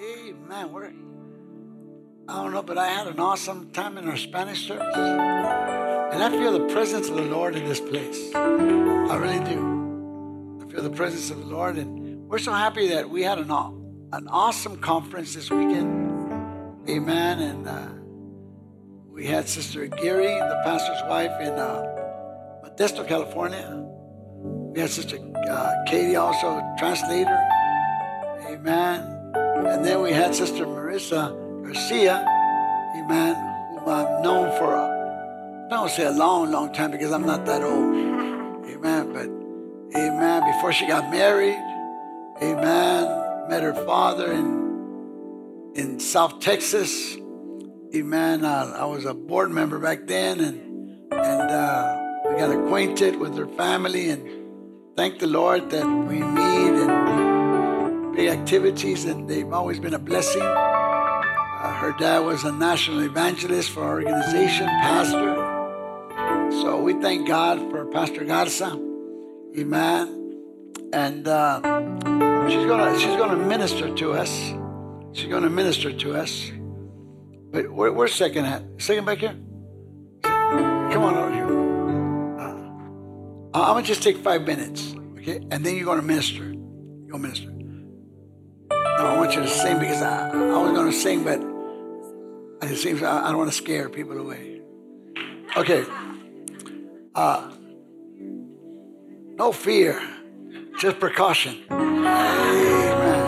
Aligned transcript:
Amen. 0.00 0.72
We're, 0.72 0.92
I 2.28 2.42
don't 2.42 2.52
know, 2.52 2.62
but 2.62 2.78
I 2.78 2.88
had 2.88 3.06
an 3.06 3.20
awesome 3.20 3.70
time 3.70 3.98
in 3.98 4.08
our 4.08 4.16
Spanish 4.16 4.66
service. 4.66 4.96
And 4.96 6.22
I 6.22 6.30
feel 6.30 6.52
the 6.52 6.72
presence 6.72 7.08
of 7.08 7.16
the 7.16 7.22
Lord 7.22 7.56
in 7.56 7.64
this 7.64 7.80
place. 7.80 8.34
I 8.34 9.16
really 9.16 9.44
do. 9.44 10.60
I 10.62 10.70
feel 10.70 10.82
the 10.82 10.90
presence 10.90 11.30
of 11.30 11.38
the 11.38 11.46
Lord. 11.46 11.76
And 11.76 12.28
we're 12.28 12.38
so 12.38 12.52
happy 12.52 12.88
that 12.88 13.08
we 13.08 13.22
had 13.22 13.38
an, 13.38 13.50
an 13.50 14.28
awesome 14.28 14.76
conference 14.78 15.34
this 15.34 15.50
weekend. 15.50 16.88
Amen. 16.88 17.38
And 17.40 17.68
uh, 17.68 17.88
we 19.08 19.26
had 19.26 19.48
Sister 19.48 19.86
Geary, 19.86 20.34
the 20.34 20.60
pastor's 20.64 21.02
wife 21.08 21.38
in 21.40 21.52
uh, 21.52 22.62
Modesto, 22.64 23.06
California. 23.06 23.86
We 24.74 24.80
had 24.80 24.90
Sister 24.90 25.18
uh, 25.48 25.72
Katie, 25.86 26.16
also 26.16 26.62
translator. 26.78 27.38
Amen. 28.48 29.21
And 29.56 29.84
then 29.84 30.02
we 30.02 30.12
had 30.12 30.34
Sister 30.34 30.66
Marissa 30.66 31.32
Garcia, 31.64 32.24
amen, 32.96 33.34
whom 33.78 33.88
I've 33.88 34.22
known 34.22 34.56
for, 34.58 34.74
a, 34.74 35.66
I 35.66 35.70
don't 35.70 35.90
say 35.90 36.04
a 36.04 36.10
long, 36.10 36.50
long 36.50 36.72
time 36.72 36.90
because 36.90 37.12
I'm 37.12 37.26
not 37.26 37.46
that 37.46 37.62
old. 37.62 37.94
Amen. 38.66 39.12
But, 39.12 39.98
amen, 39.98 40.52
before 40.52 40.72
she 40.72 40.86
got 40.86 41.10
married, 41.10 41.58
amen, 42.42 43.48
met 43.48 43.62
her 43.62 43.74
father 43.86 44.32
in, 44.32 45.72
in 45.74 46.00
South 46.00 46.40
Texas. 46.40 47.16
Amen. 47.94 48.44
Uh, 48.44 48.74
I 48.76 48.84
was 48.86 49.04
a 49.04 49.14
board 49.14 49.50
member 49.50 49.78
back 49.78 50.06
then, 50.06 50.40
and, 50.40 51.12
and 51.12 51.50
uh, 51.50 52.02
we 52.28 52.36
got 52.36 52.50
acquainted 52.50 53.16
with 53.16 53.36
her 53.36 53.46
family, 53.46 54.10
and 54.10 54.96
thank 54.96 55.18
the 55.20 55.26
Lord 55.26 55.70
that 55.70 55.86
we 55.86 56.18
meet 56.18 56.82
and 56.82 57.31
activities, 58.20 59.04
and 59.04 59.28
they've 59.28 59.52
always 59.52 59.78
been 59.78 59.94
a 59.94 59.98
blessing. 59.98 60.42
Uh, 60.42 61.72
her 61.74 61.94
dad 61.98 62.20
was 62.20 62.44
a 62.44 62.52
national 62.52 63.00
evangelist 63.00 63.70
for 63.70 63.82
our 63.82 63.94
organization, 63.94 64.66
pastor. 64.66 65.52
So 66.62 66.80
we 66.80 66.94
thank 66.94 67.26
God 67.26 67.58
for 67.70 67.86
Pastor 67.86 68.24
Garza. 68.24 68.78
Amen. 69.58 70.18
And 70.92 71.26
uh, 71.26 71.60
she's 72.48 72.66
gonna 72.66 72.98
she's 72.98 73.16
gonna 73.16 73.36
minister 73.36 73.94
to 73.94 74.12
us. 74.12 74.52
She's 75.12 75.30
gonna 75.30 75.50
minister 75.50 75.92
to 75.92 76.14
us. 76.14 76.50
Wait, 77.52 77.72
where, 77.72 77.92
where's 77.92 78.14
second 78.14 78.44
at? 78.46 78.62
Second 78.78 79.04
back 79.04 79.18
here? 79.18 79.36
Come 80.22 81.02
on 81.04 81.16
over 81.16 81.32
here. 81.32 81.46
Uh, 82.38 83.62
I'm 83.62 83.74
gonna 83.74 83.82
just 83.82 84.02
take 84.02 84.16
five 84.18 84.42
minutes, 84.46 84.94
okay? 85.18 85.40
And 85.50 85.64
then 85.64 85.76
you're 85.76 85.84
gonna 85.84 86.02
minister. 86.02 86.44
You're 86.44 87.10
gonna 87.10 87.22
minister. 87.22 87.61
I 88.98 89.16
want 89.16 89.34
you 89.34 89.42
to 89.42 89.48
sing 89.48 89.78
because 89.78 90.02
I, 90.02 90.30
I 90.30 90.58
was 90.62 90.72
gonna 90.72 90.92
sing, 90.92 91.24
but 91.24 91.40
it 92.70 92.76
seems 92.76 93.02
I, 93.02 93.26
I 93.26 93.28
don't 93.28 93.38
want 93.38 93.50
to 93.50 93.56
scare 93.56 93.88
people 93.88 94.18
away. 94.18 94.60
Okay. 95.56 95.84
Uh, 97.14 97.50
no 99.36 99.52
fear, 99.52 100.00
just 100.78 100.98
precaution. 100.98 101.58
Amen. 101.70 103.22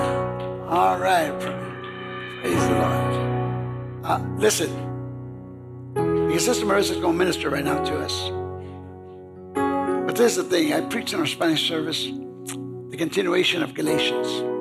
All 0.69 0.99
right. 0.99 1.33
Praise 2.41 2.63
the 2.69 2.75
Lord. 2.75 4.05
Uh, 4.05 4.21
listen, 4.39 4.71
because 5.95 6.45
Sister 6.45 6.67
Marissa 6.67 6.93
is 6.93 6.99
going 6.99 7.15
to 7.15 7.19
minister 7.19 7.51
right 7.51 7.65
now 7.65 7.83
to 7.83 7.99
us. 7.99 8.31
But 10.07 10.17
this 10.17 10.37
is 10.37 10.45
the 10.45 10.45
thing 10.45 10.73
I 10.73 10.81
preached 10.83 11.13
in 11.13 11.21
our 11.21 11.27
Spanish 11.27 11.67
service 11.69 12.05
the 12.05 12.97
continuation 12.97 13.61
of 13.63 13.75
Galatians. 13.75 14.54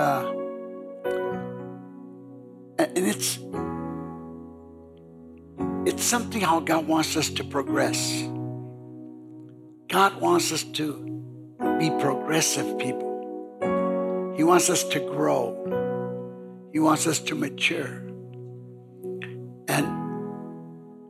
And, 0.00 0.28
uh, 1.08 1.22
and 2.78 3.06
it's 3.06 3.38
it's 5.86 6.04
something 6.04 6.40
how 6.40 6.60
God 6.60 6.86
wants 6.86 7.16
us 7.16 7.28
to 7.30 7.44
progress. 7.44 8.22
God 9.88 10.20
wants 10.20 10.52
us 10.52 10.62
to 10.62 10.94
be 11.78 11.90
progressive 11.90 12.78
people. 12.78 14.32
He 14.36 14.44
wants 14.44 14.70
us 14.70 14.84
to 14.84 15.00
grow. 15.00 16.68
He 16.72 16.78
wants 16.78 17.06
us 17.06 17.18
to 17.20 17.34
mature. 17.34 18.02
And 19.68 19.86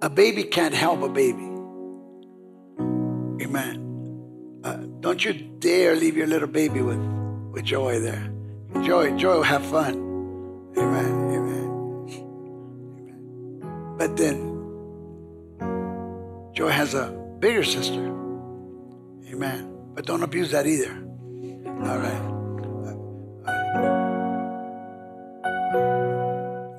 a 0.02 0.10
baby 0.10 0.44
can't 0.44 0.74
help 0.74 1.02
a 1.02 1.08
baby. 1.08 1.48
Amen. 3.44 4.60
Uh, 4.64 4.76
don't 5.00 5.24
you 5.24 5.32
dare 5.58 5.94
leave 5.94 6.16
your 6.16 6.26
little 6.26 6.48
baby 6.48 6.80
with, 6.80 7.00
with 7.52 7.64
joy 7.64 8.00
there. 8.00 8.32
Joy, 8.84 9.16
joy 9.16 9.42
have 9.42 9.64
fun. 9.66 9.94
Amen. 10.76 11.10
Amen. 11.34 11.70
Amen. 12.98 13.94
But 13.98 14.16
then 14.16 14.50
Joy 16.60 16.68
has 16.68 16.94
a 16.94 17.10
bigger 17.38 17.64
sister. 17.64 18.06
Amen. 19.32 19.72
But 19.94 20.04
don't 20.04 20.22
abuse 20.22 20.50
that 20.50 20.66
either. 20.66 20.92
All 21.66 21.98
right. 21.98 22.22
All 22.66 22.82
right. 22.84 22.96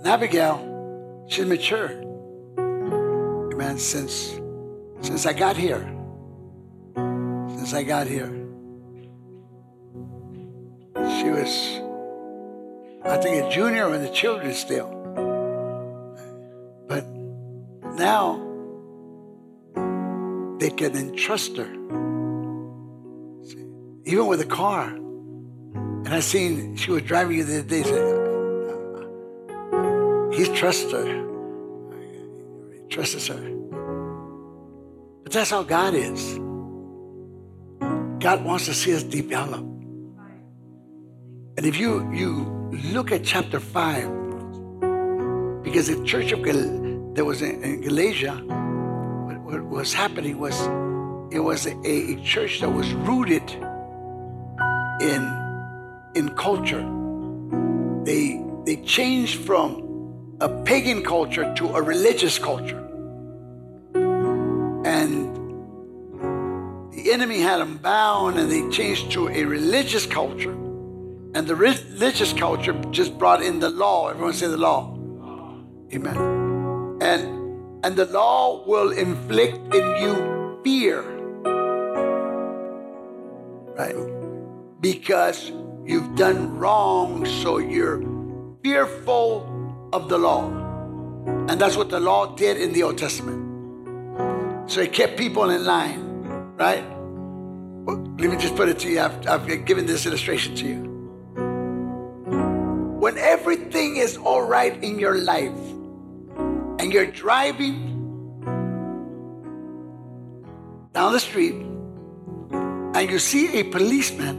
Abigail, 0.06 1.26
she's 1.28 1.46
mature. 1.46 1.92
Amen. 3.54 3.78
Since 3.78 4.40
since 5.02 5.26
I 5.26 5.34
got 5.34 5.58
here. 5.58 5.82
Since 6.96 7.74
I 7.74 7.84
got 7.84 8.08
here. 8.08 8.41
She 11.10 11.30
was, 11.30 11.82
I 13.04 13.18
think, 13.18 13.46
a 13.46 13.50
junior 13.50 13.94
in 13.94 14.04
the 14.04 14.10
children 14.10 14.54
still. 14.54 14.90
But 16.88 17.06
now 17.96 18.40
they 20.60 20.70
can 20.70 20.96
entrust 20.96 21.58
her. 21.58 21.74
See, 23.44 23.66
even 24.06 24.28
with 24.28 24.40
a 24.42 24.46
car. 24.46 24.86
And 24.86 26.10
I 26.10 26.20
seen 26.20 26.76
she 26.76 26.92
was 26.92 27.02
driving 27.04 27.38
you 27.38 27.44
the 27.44 27.60
other 27.60 27.68
day. 27.68 27.84
Said, 27.84 28.02
uh, 28.02 28.06
he 30.32 30.46
trusts 30.56 30.92
her. 30.92 31.06
He 32.74 32.80
trusts 32.90 33.28
her. 33.28 33.52
But 35.24 35.32
that's 35.32 35.50
how 35.50 35.64
God 35.64 35.94
is. 35.94 36.38
God 38.20 38.44
wants 38.46 38.66
to 38.66 38.74
see 38.74 38.94
us 38.96 39.04
develop. 39.04 39.66
And 41.62 41.68
if 41.68 41.78
you 41.78 42.12
you 42.12 42.32
look 42.92 43.12
at 43.12 43.24
chapter 43.24 43.60
five, 43.60 44.10
because 45.62 45.86
the 45.86 46.04
church 46.04 46.32
of 46.32 46.42
Gal- 46.42 47.14
that 47.14 47.24
was 47.24 47.44
in, 47.44 47.62
in 47.62 47.82
Galatia, 47.82 48.34
what, 49.28 49.38
what 49.42 49.64
was 49.66 49.94
happening 49.94 50.40
was 50.40 50.60
it 51.32 51.38
was 51.38 51.68
a, 51.68 51.78
a 51.86 52.16
church 52.24 52.62
that 52.62 52.70
was 52.70 52.92
rooted 52.94 53.48
in 55.02 55.22
in 56.16 56.34
culture. 56.36 56.84
They 58.06 58.44
they 58.66 58.78
changed 58.78 59.42
from 59.42 60.38
a 60.42 60.50
pagan 60.64 61.04
culture 61.04 61.54
to 61.58 61.76
a 61.76 61.82
religious 61.84 62.40
culture. 62.40 62.82
And 64.84 65.30
the 66.92 67.12
enemy 67.14 67.40
had 67.40 67.60
them 67.60 67.78
bound 67.78 68.40
and 68.40 68.52
they 68.52 68.68
changed 68.76 69.12
to 69.12 69.30
a 69.30 69.44
religious 69.44 70.08
culture. 70.08 70.58
And 71.34 71.48
the 71.48 71.56
religious 71.56 72.34
culture 72.34 72.74
just 72.92 73.18
brought 73.18 73.42
in 73.42 73.60
the 73.60 73.70
law. 73.70 74.10
Everyone 74.10 74.34
say 74.34 74.48
the 74.48 74.58
law. 74.58 74.98
Amen. 75.94 76.18
And 77.02 77.42
and 77.84 77.96
the 77.96 78.06
law 78.06 78.64
will 78.68 78.92
inflict 78.92 79.74
in 79.74 79.86
you 79.98 80.60
fear. 80.64 81.02
Right? 83.76 83.96
Because 84.82 85.52
you've 85.86 86.16
done 86.16 86.58
wrong, 86.58 87.26
so 87.26 87.58
you're 87.58 88.04
fearful 88.62 89.90
of 89.94 90.10
the 90.10 90.18
law. 90.18 90.50
And 91.48 91.60
that's 91.60 91.76
what 91.76 91.90
the 91.90 92.00
law 92.00 92.36
did 92.36 92.58
in 92.58 92.74
the 92.74 92.84
Old 92.84 92.98
Testament. 92.98 94.70
So 94.70 94.82
it 94.82 94.94
kept 94.94 95.18
people 95.18 95.50
in 95.50 95.66
line, 95.66 96.54
right? 96.56 96.84
Let 97.88 98.30
me 98.30 98.38
just 98.38 98.56
put 98.56 98.70
it 98.70 98.78
to 98.80 98.90
you. 98.90 99.02
I've, 99.02 99.28
I've 99.28 99.66
given 99.66 99.88
this 99.88 100.06
illustration 100.06 100.56
to 100.56 100.68
you. 100.68 100.91
When 103.02 103.18
everything 103.18 103.96
is 103.96 104.16
all 104.16 104.44
right 104.44 104.78
in 104.84 105.00
your 105.00 105.18
life 105.18 105.58
and 106.78 106.94
you're 106.94 107.08
driving 107.08 107.90
down 110.94 111.12
the 111.12 111.20
street 111.20 111.56
and 112.54 113.10
you 113.10 113.18
see 113.18 113.58
a 113.60 113.64
policeman, 113.64 114.38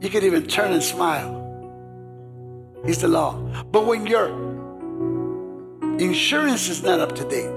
you 0.00 0.08
can 0.08 0.24
even 0.24 0.46
turn 0.46 0.72
and 0.72 0.82
smile. 0.82 1.36
He's 2.86 3.02
the 3.02 3.08
law. 3.08 3.34
But 3.70 3.84
when 3.84 4.06
your 4.06 4.28
insurance 6.00 6.70
is 6.70 6.82
not 6.82 6.98
up 6.98 7.14
to 7.16 7.28
date, 7.28 7.52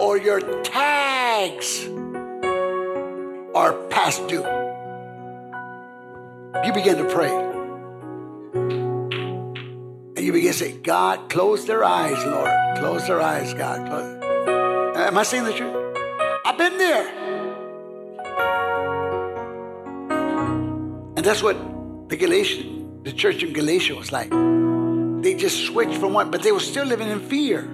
or 0.00 0.16
your 0.16 0.40
tags 0.62 1.86
are 3.54 3.74
past 3.90 4.26
due, 4.28 4.67
you 6.64 6.72
begin 6.72 6.96
to 6.98 7.04
pray. 7.04 7.30
And 10.16 10.26
you 10.26 10.32
begin 10.32 10.52
to 10.52 10.58
say, 10.58 10.72
God, 10.72 11.30
close 11.30 11.66
their 11.66 11.84
eyes, 11.84 12.24
Lord. 12.24 12.50
Close 12.78 13.06
their 13.06 13.20
eyes, 13.20 13.54
God. 13.54 13.86
Close. 13.86 14.24
Am 14.96 15.16
I 15.16 15.22
saying 15.22 15.44
the 15.44 15.52
truth? 15.52 15.76
I've 16.44 16.58
been 16.58 16.78
there. 16.78 17.06
And 21.16 21.24
that's 21.24 21.42
what 21.42 21.56
the 22.08 22.16
Galatian, 22.16 23.02
the 23.04 23.12
church 23.12 23.42
in 23.42 23.52
Galatia 23.52 23.94
was 23.94 24.10
like. 24.12 24.30
They 25.22 25.34
just 25.34 25.66
switched 25.66 25.98
from 25.98 26.12
one, 26.12 26.30
but 26.30 26.42
they 26.42 26.52
were 26.52 26.60
still 26.60 26.86
living 26.86 27.08
in 27.08 27.20
fear. 27.20 27.68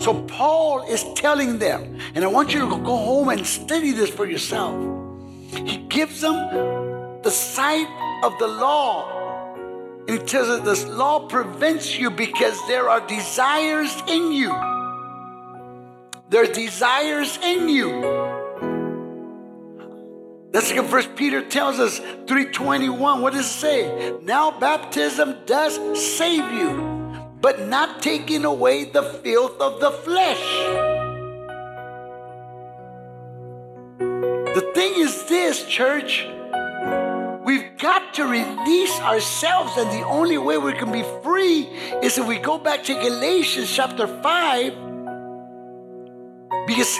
So 0.00 0.22
Paul 0.22 0.82
is 0.88 1.04
telling 1.14 1.58
them, 1.58 1.98
and 2.14 2.24
I 2.24 2.26
want 2.28 2.54
you 2.54 2.60
to 2.60 2.66
go 2.66 2.96
home 2.96 3.28
and 3.28 3.46
study 3.46 3.92
this 3.92 4.10
for 4.10 4.26
yourself. 4.26 4.74
He 5.54 5.78
gives 5.88 6.20
them 6.20 6.36
the 7.22 7.30
sight 7.30 7.88
of 8.24 8.38
the 8.38 8.46
law. 8.46 9.54
And 10.06 10.10
he 10.10 10.18
tells 10.18 10.48
us 10.48 10.60
this 10.64 10.86
law 10.86 11.28
prevents 11.28 11.98
you 11.98 12.10
because 12.10 12.58
there 12.68 12.88
are 12.88 13.06
desires 13.06 13.94
in 14.08 14.32
you. 14.32 14.50
There 16.30 16.44
are 16.44 16.52
desires 16.52 17.38
in 17.42 17.68
you. 17.68 18.00
That's 20.52 20.72
like 20.72 20.84
First 20.86 21.14
Peter 21.14 21.42
tells 21.42 21.78
us 21.78 21.98
321. 21.98 23.20
What 23.20 23.34
does 23.34 23.46
it 23.46 23.48
say? 23.48 24.14
Now 24.22 24.50
baptism 24.50 25.36
does 25.46 25.78
save 26.16 26.52
you, 26.52 27.14
but 27.40 27.68
not 27.68 28.02
taking 28.02 28.44
away 28.44 28.84
the 28.84 29.02
filth 29.02 29.60
of 29.60 29.80
the 29.80 29.90
flesh. 29.90 30.99
The 34.52 34.62
thing 34.74 34.94
is 34.96 35.26
this, 35.26 35.64
church. 35.64 36.26
We've 37.44 37.78
got 37.78 38.14
to 38.14 38.26
release 38.26 38.98
ourselves, 38.98 39.76
and 39.76 39.88
the 39.90 40.04
only 40.04 40.38
way 40.38 40.58
we 40.58 40.72
can 40.72 40.90
be 40.90 41.04
free 41.22 41.68
is 42.02 42.18
if 42.18 42.26
we 42.26 42.38
go 42.38 42.58
back 42.58 42.82
to 42.84 42.94
Galatians 42.94 43.72
chapter 43.72 44.08
5. 44.08 44.72
Because 46.66 46.98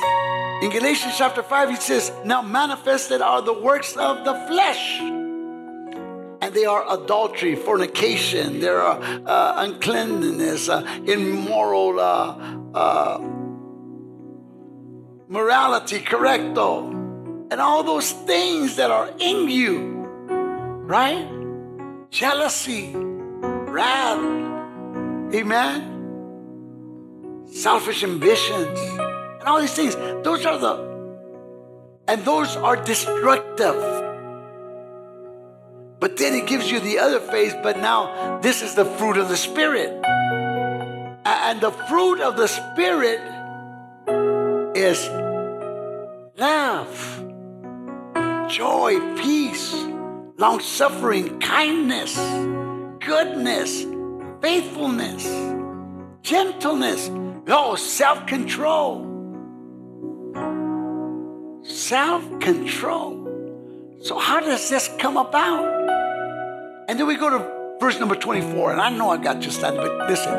in 0.62 0.70
Galatians 0.70 1.14
chapter 1.19 1.43
5, 1.43 1.70
he 1.70 1.76
says, 1.76 2.12
Now 2.25 2.41
manifested 2.41 3.20
are 3.20 3.43
the 3.43 3.55
works 3.55 3.96
of 3.96 4.25
the 4.25 4.35
flesh. 4.46 5.00
And 5.00 6.55
they 6.55 6.67
are 6.67 6.85
adultery, 6.88 7.56
fornication, 7.56 8.61
there 8.61 8.81
are 8.81 9.00
uh, 9.26 9.64
uncleanness, 9.64 10.69
uh, 10.69 10.82
immoral 11.05 11.99
uh, 11.99 12.37
uh, 12.75 13.19
morality, 15.29 15.99
correcto, 15.99 17.00
and 17.50 17.61
all 17.61 17.82
those 17.82 18.12
things 18.12 18.76
that 18.76 18.91
are 18.91 19.11
in 19.19 19.49
you, 19.49 19.79
right? 20.87 21.29
Jealousy, 22.11 22.93
wrath, 22.94 24.19
amen? 25.35 25.87
Selfish 27.52 28.05
ambitions 28.05 28.79
and 28.79 29.43
all 29.43 29.61
these 29.61 29.75
things. 29.75 29.97
Those 30.23 30.47
are 30.47 30.58
the, 30.58 30.76
and 32.06 32.25
those 32.25 32.56
are 32.56 32.76
destructive. 32.76 34.00
But 35.99 36.17
then 36.17 36.35
it 36.35 36.46
gives 36.46 36.70
you 36.70 36.81
the 36.81 36.99
other 36.99 37.20
phase, 37.20 37.53
but 37.62 37.76
now 37.79 38.38
this 38.41 38.62
is 38.62 38.75
the 38.75 38.85
fruit 38.85 39.17
of 39.17 39.29
the 39.29 39.37
Spirit. 39.37 39.91
And 41.26 41.61
the 41.61 41.70
fruit 41.70 42.20
of 42.20 42.37
the 42.37 42.46
Spirit 42.46 43.20
is 44.75 45.06
love, 46.38 47.19
joy, 48.50 48.99
peace, 49.17 49.73
long 50.37 50.61
suffering, 50.61 51.38
kindness, 51.41 52.17
goodness, 52.99 53.87
faithfulness, 54.43 55.25
gentleness, 56.23 57.11
oh, 57.49 57.76
self 57.76 58.26
control 58.26 59.11
self 61.62 62.41
control. 62.41 63.17
So, 64.02 64.19
how 64.19 64.41
does 64.41 64.69
this 64.70 64.88
come 64.99 65.17
about? 65.17 65.67
And 66.88 66.99
then 66.99 67.06
we 67.06 67.17
go 67.17 67.31
to 67.31 67.76
verse 67.81 67.99
number 67.99 68.14
24, 68.14 68.73
and 68.73 68.81
I 68.81 68.91
know 68.91 69.11
I 69.11 69.17
got 69.17 69.41
just 69.41 69.61
that, 69.61 69.76
but 69.76 70.08
listen. 70.08 70.35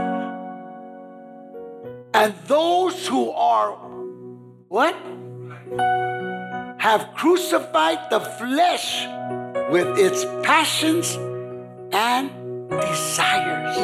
And 2.14 2.34
those 2.48 3.08
who 3.08 3.32
are 3.32 3.72
what? 4.68 4.96
Have 6.82 7.14
crucified 7.14 8.10
the 8.10 8.20
flesh 8.20 9.06
with 9.70 10.00
its 10.00 10.26
passions 10.42 11.16
and 11.92 12.32
desires. 12.72 13.76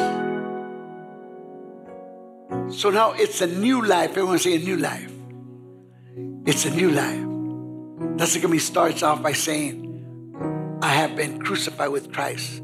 So 2.74 2.90
now 2.90 3.12
it's 3.12 3.40
a 3.40 3.46
new 3.46 3.86
life. 3.86 4.10
Everyone 4.10 4.40
say 4.40 4.56
a 4.56 4.58
new 4.58 4.78
life. 4.78 5.12
It's 6.44 6.64
a 6.64 6.70
new 6.70 6.90
life. 6.90 8.18
That's 8.18 8.36
going 8.36 8.52
to 8.52 8.58
starts 8.58 9.04
off 9.04 9.22
by 9.22 9.32
saying, 9.32 10.78
I 10.82 10.88
have 10.88 11.14
been 11.14 11.38
crucified 11.40 11.90
with 11.90 12.12
Christ. 12.12 12.62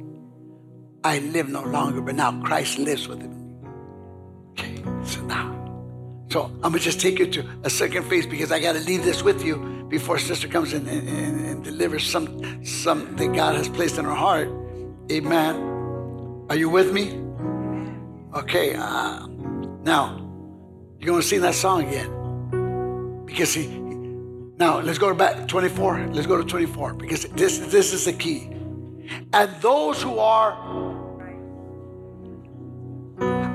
I 1.04 1.20
live 1.20 1.48
no 1.48 1.62
longer, 1.62 2.00
but 2.00 2.16
now 2.16 2.42
Christ 2.42 2.80
lives 2.80 3.06
within 3.06 3.30
me. 3.30 3.68
Okay, 4.50 4.82
so 5.04 5.20
now. 5.26 5.53
So 6.34 6.46
I'm 6.64 6.72
gonna 6.72 6.80
just 6.80 7.00
take 7.00 7.20
you 7.20 7.28
to 7.28 7.48
a 7.62 7.70
second 7.70 8.06
phase 8.06 8.26
because 8.26 8.50
I 8.50 8.58
gotta 8.58 8.80
leave 8.80 9.04
this 9.04 9.22
with 9.22 9.44
you 9.44 9.86
before 9.88 10.18
sister 10.18 10.48
comes 10.48 10.72
in 10.72 10.84
and, 10.88 11.08
and, 11.08 11.46
and 11.46 11.62
delivers 11.62 12.04
some 12.10 12.64
something 12.64 13.34
God 13.34 13.54
has 13.54 13.68
placed 13.68 13.98
in 13.98 14.04
her 14.04 14.16
heart. 14.16 14.48
Amen. 15.12 15.54
Are 16.50 16.56
you 16.56 16.68
with 16.68 16.92
me? 16.92 17.20
Okay. 18.34 18.74
Uh, 18.74 19.28
now 19.84 20.18
you're 20.98 21.12
gonna 21.12 21.22
sing 21.22 21.40
that 21.42 21.54
song 21.54 21.86
again 21.86 22.10
because 23.26 23.54
he 23.54 23.68
now 24.58 24.80
let's 24.80 24.98
go 24.98 25.14
back 25.14 25.46
24. 25.46 26.08
Let's 26.14 26.26
go 26.26 26.36
to 26.36 26.42
24 26.42 26.94
because 26.94 27.26
this 27.26 27.58
this 27.58 27.92
is 27.92 28.06
the 28.06 28.12
key. 28.12 28.50
And 29.32 29.54
those 29.60 30.02
who 30.02 30.18
are 30.18 30.52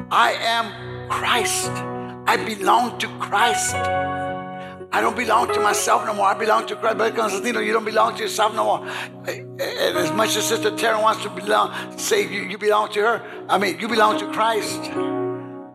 I 0.10 0.32
am 0.32 1.10
Christ. 1.10 1.99
I 2.30 2.38
belong 2.38 3.00
to 3.00 3.08
Christ. 3.18 3.74
I 3.74 5.02
don't 5.02 5.16
belong 5.16 5.52
to 5.52 5.60
myself 5.60 6.06
no 6.06 6.14
more. 6.14 6.28
I 6.28 6.36
belong 6.36 6.68
to 6.68 6.76
Christ. 6.76 7.00
But 7.00 7.16
Constantino, 7.16 7.60
you 7.60 7.74
don't 7.74 7.86
belong 7.86 8.16
to 8.18 8.22
yourself 8.22 8.54
no 8.54 8.66
more. 8.66 8.88
And 9.28 9.60
as 9.98 10.12
much 10.12 10.36
as 10.36 10.46
Sister 10.46 10.70
Tara 10.78 11.02
wants 11.02 11.24
to 11.24 11.32
belong, 11.32 11.98
say 11.98 12.32
you, 12.32 12.42
you 12.42 12.60
belong 12.60 12.92
to 12.92 13.00
her. 13.00 13.46
I 13.50 13.58
mean, 13.58 13.80
you 13.80 13.88
belong 13.88 14.20
to 14.20 14.32
Christ. 14.32 14.80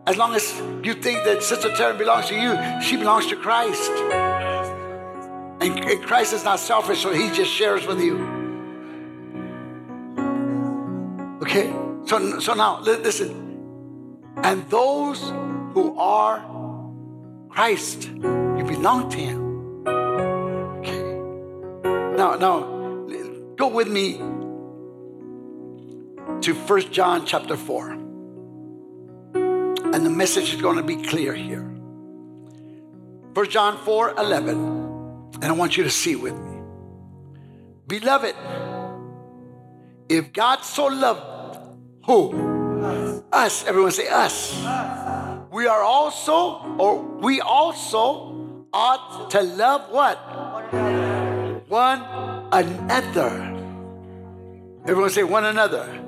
As 0.07 0.15
long 0.15 0.33
as 0.33 0.57
you 0.81 0.93
think 0.93 1.25
that 1.25 1.43
Sister 1.43 1.75
Tara 1.75 1.93
belongs 1.93 2.27
to 2.27 2.35
you, 2.35 2.55
she 2.81 2.95
belongs 2.95 3.27
to 3.27 3.35
Christ. 3.35 3.91
And, 5.59 5.77
and 5.77 6.03
Christ 6.03 6.31
is 6.31 6.45
not 6.45 6.61
selfish, 6.61 7.01
so 7.01 7.11
he 7.11 7.31
just 7.31 7.51
shares 7.51 7.85
with 7.85 7.99
you. 7.99 8.15
Okay? 11.41 11.69
So, 12.05 12.39
so 12.39 12.53
now, 12.53 12.79
listen. 12.79 13.41
And 14.37 14.69
those 14.69 15.33
who 15.75 15.95
are 15.97 16.39
Christ, 17.49 18.07
you 18.07 18.63
belong 18.65 19.09
to 19.09 19.17
him. 19.17 19.85
Okay. 20.79 21.03
Now, 22.15 22.35
now, 22.35 22.61
go 23.57 23.67
with 23.67 23.89
me 23.89 24.17
to 26.41 26.53
First 26.53 26.93
John 26.93 27.25
chapter 27.25 27.57
4. 27.57 27.91
And 29.33 30.05
the 30.05 30.09
message 30.09 30.53
is 30.53 30.61
going 30.61 30.77
to 30.77 30.83
be 30.83 30.95
clear 30.95 31.33
here. 31.33 31.69
First 33.35 33.51
John 33.51 33.77
4 33.83 34.15
11. 34.17 34.55
And 35.41 35.43
I 35.43 35.51
want 35.51 35.75
you 35.75 35.83
to 35.83 35.91
see 35.91 36.15
with 36.15 36.35
me. 36.39 36.61
Beloved, 37.85 38.33
if 40.07 40.31
God 40.31 40.63
so 40.63 40.85
loved 40.85 41.21
who? 42.05 42.31
Us. 42.81 43.23
us. 43.33 43.65
Everyone 43.65 43.91
say 43.91 44.07
us. 44.07 44.63
us. 44.63 45.04
We 45.55 45.67
are 45.67 45.83
also, 45.83 46.75
or 46.77 47.01
we 47.01 47.39
also 47.39 48.67
ought 48.73 49.29
to 49.31 49.41
love 49.41 49.89
what? 49.89 50.17
One 51.69 52.01
another. 52.51 53.31
Everyone 54.85 55.09
say 55.09 55.23
one 55.23 55.45
another. 55.45 56.03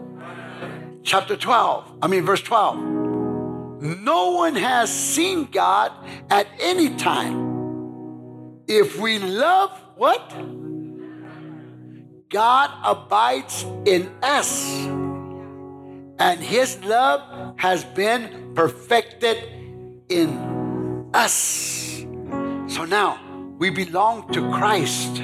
Chapter 1.01 1.37
12, 1.37 1.99
I 2.01 2.07
mean, 2.07 2.25
verse 2.25 2.41
12. 2.41 2.77
No 3.81 4.31
one 4.31 4.55
has 4.55 4.93
seen 4.93 5.45
God 5.45 5.93
at 6.29 6.47
any 6.59 6.97
time 6.97 8.65
if 8.67 8.99
we 8.99 9.17
love 9.17 9.71
what? 9.95 10.29
God 12.27 12.69
abides 12.83 13.65
in 13.85 14.11
us, 14.21 14.87
and 16.19 16.39
his 16.39 16.83
love 16.83 17.53
has 17.57 17.83
been 17.83 18.53
perfected 18.55 19.37
in 20.09 21.09
us. 21.13 22.05
So 22.67 22.85
now 22.85 23.19
we 23.57 23.69
belong 23.69 24.31
to 24.33 24.51
Christ. 24.51 25.21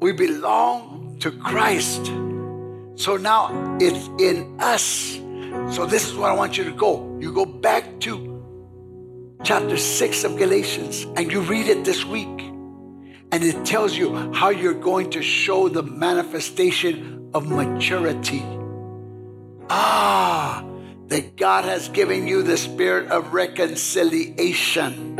We 0.00 0.12
belong 0.12 1.16
to 1.20 1.30
Christ. 1.30 2.06
So 2.96 3.16
now 3.16 3.76
it's 3.80 4.08
in 4.18 4.56
us. 4.60 5.20
So 5.74 5.86
this 5.86 6.06
is 6.06 6.14
what 6.14 6.30
I 6.30 6.34
want 6.34 6.56
you 6.56 6.64
to 6.64 6.72
go. 6.72 7.18
You 7.20 7.32
go 7.32 7.44
back 7.44 8.00
to 8.00 8.42
chapter 9.42 9.76
6 9.76 10.24
of 10.24 10.36
Galatians 10.36 11.06
and 11.16 11.30
you 11.30 11.40
read 11.40 11.66
it 11.66 11.84
this 11.84 12.04
week. 12.04 12.40
And 13.32 13.42
it 13.42 13.64
tells 13.66 13.96
you 13.96 14.32
how 14.32 14.50
you're 14.50 14.74
going 14.74 15.10
to 15.10 15.22
show 15.22 15.68
the 15.68 15.82
manifestation 15.82 17.30
of 17.34 17.46
maturity. 17.48 18.42
Ah, 19.68 20.64
that 21.08 21.36
God 21.36 21.64
has 21.64 21.88
given 21.88 22.26
you 22.26 22.42
the 22.42 22.56
spirit 22.56 23.10
of 23.10 23.32
reconciliation. 23.32 25.16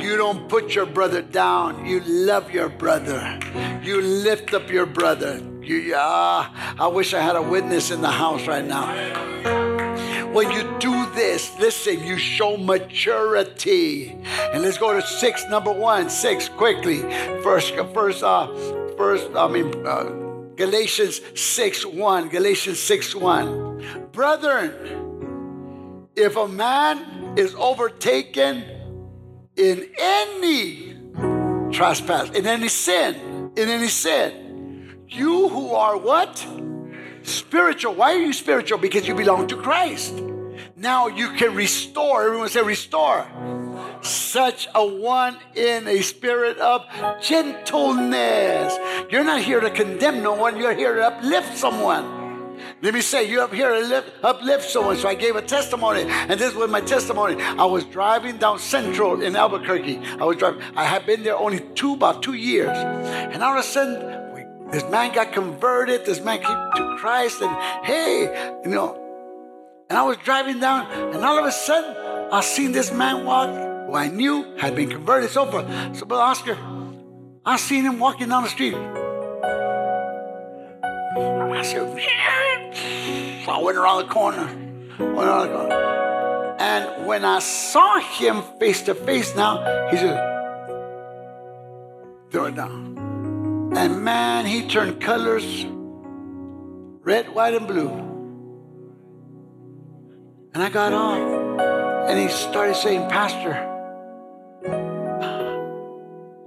You 0.00 0.16
don't 0.16 0.48
put 0.48 0.74
your 0.74 0.86
brother 0.86 1.22
down. 1.22 1.86
You 1.86 2.00
love 2.00 2.50
your 2.50 2.68
brother. 2.68 3.38
You 3.82 4.00
lift 4.00 4.52
up 4.52 4.68
your 4.70 4.86
brother. 4.86 5.40
You, 5.62 5.94
ah, 5.96 6.74
I 6.78 6.88
wish 6.88 7.14
I 7.14 7.20
had 7.20 7.36
a 7.36 7.42
witness 7.42 7.90
in 7.90 8.00
the 8.00 8.10
house 8.10 8.46
right 8.46 8.64
now. 8.64 8.92
When 10.32 10.50
you 10.50 10.62
do 10.78 11.10
this, 11.14 11.56
listen, 11.58 12.02
you 12.04 12.16
show 12.16 12.56
maturity. 12.56 14.10
And 14.52 14.62
let's 14.62 14.78
go 14.78 14.92
to 14.92 15.06
six, 15.06 15.44
number 15.50 15.70
one, 15.70 16.10
six, 16.10 16.48
quickly. 16.48 17.02
First, 17.42 17.74
first, 17.94 18.22
uh, 18.24 18.46
first, 18.96 19.28
I 19.36 19.46
mean, 19.48 19.86
uh, 19.86 20.21
Galatians 20.56 21.20
6 21.34 21.86
1. 21.86 22.28
Galatians 22.28 22.78
6 22.78 23.14
1. 23.14 24.10
Brethren, 24.12 26.08
if 26.14 26.36
a 26.36 26.46
man 26.46 27.38
is 27.38 27.54
overtaken 27.54 28.64
in 29.56 29.88
any 29.98 30.96
trespass, 31.72 32.30
in 32.30 32.46
any 32.46 32.68
sin, 32.68 33.52
in 33.56 33.68
any 33.68 33.88
sin, 33.88 35.04
you 35.08 35.48
who 35.48 35.74
are 35.74 35.96
what? 35.96 36.46
Spiritual. 37.22 37.94
Why 37.94 38.14
are 38.14 38.18
you 38.18 38.32
spiritual? 38.32 38.78
Because 38.78 39.06
you 39.06 39.14
belong 39.14 39.46
to 39.48 39.56
Christ. 39.56 40.14
Now 40.76 41.06
you 41.06 41.30
can 41.30 41.54
restore. 41.54 42.24
Everyone 42.24 42.48
say 42.48 42.62
restore. 42.62 43.26
Such 44.02 44.68
a 44.74 44.84
one 44.84 45.38
in 45.54 45.86
a 45.86 46.02
spirit 46.02 46.58
of 46.58 46.84
gentleness. 47.20 48.76
You're 49.10 49.24
not 49.24 49.42
here 49.42 49.60
to 49.60 49.70
condemn 49.70 50.22
no 50.22 50.34
one, 50.34 50.58
you're 50.58 50.74
here 50.74 50.96
to 50.96 51.06
uplift 51.06 51.56
someone. 51.56 52.22
Let 52.82 52.94
me 52.94 53.00
say, 53.00 53.30
you're 53.30 53.42
up 53.42 53.54
here 53.54 53.72
to 53.72 53.86
lift, 53.86 54.24
uplift 54.24 54.68
someone. 54.68 54.96
So 54.96 55.08
I 55.08 55.14
gave 55.14 55.36
a 55.36 55.42
testimony, 55.42 56.02
and 56.02 56.38
this 56.38 56.52
was 56.52 56.68
my 56.68 56.80
testimony. 56.80 57.40
I 57.40 57.64
was 57.64 57.84
driving 57.84 58.38
down 58.38 58.58
Central 58.58 59.22
in 59.22 59.36
Albuquerque. 59.36 59.98
I 59.98 60.24
was 60.24 60.36
driving. 60.36 60.62
I 60.76 60.84
had 60.84 61.06
been 61.06 61.22
there 61.22 61.36
only 61.36 61.60
two, 61.76 61.94
about 61.94 62.24
two 62.24 62.34
years, 62.34 62.76
and 62.76 63.40
all 63.40 63.52
of 63.52 63.60
a 63.60 63.62
sudden, 63.62 64.70
this 64.72 64.82
man 64.90 65.14
got 65.14 65.32
converted. 65.32 66.04
This 66.04 66.20
man 66.24 66.38
came 66.38 66.70
to 66.76 66.96
Christ, 66.98 67.40
and 67.40 67.54
hey, 67.84 68.58
you 68.64 68.70
know. 68.70 68.98
And 69.88 69.96
I 69.96 70.02
was 70.02 70.16
driving 70.24 70.58
down, 70.58 70.90
and 71.14 71.24
all 71.24 71.38
of 71.38 71.44
a 71.44 71.52
sudden, 71.52 71.94
I 72.32 72.40
seen 72.40 72.72
this 72.72 72.90
man 72.90 73.24
walk 73.24 73.50
who 73.92 73.98
I 73.98 74.08
knew 74.08 74.56
had 74.56 74.74
been 74.74 74.88
converted, 74.88 75.28
so 75.30 75.44
forth. 75.44 75.66
So, 75.94 76.06
Brother 76.06 76.22
Oscar, 76.22 76.56
I 77.44 77.58
seen 77.58 77.84
him 77.84 77.98
walking 77.98 78.30
down 78.30 78.44
the 78.44 78.48
street. 78.48 78.74
I 81.54 81.62
said, 81.62 83.44
so 83.44 83.52
I 83.52 83.60
went 83.62 83.76
around 83.76 84.06
the 84.06 84.12
corner. 84.12 84.46
Went 84.98 85.28
around 85.28 85.48
the 85.48 85.54
corner. 85.54 86.56
And 86.58 87.06
when 87.06 87.24
I 87.24 87.40
saw 87.40 87.98
him 87.98 88.42
face 88.58 88.80
to 88.82 88.94
face 88.94 89.36
now, 89.36 89.88
he 89.90 89.98
said, 89.98 90.16
throw 92.30 92.46
it 92.46 92.56
down. 92.56 93.72
And 93.76 94.02
man, 94.02 94.46
he 94.46 94.66
turned 94.68 95.02
colors 95.02 95.66
red, 97.04 97.28
white, 97.34 97.52
and 97.52 97.66
blue. 97.66 97.90
And 100.54 100.62
I 100.62 100.70
got 100.70 100.94
on. 100.94 101.60
And 102.08 102.18
he 102.18 102.28
started 102.28 102.76
saying, 102.76 103.10
Pastor, 103.10 103.71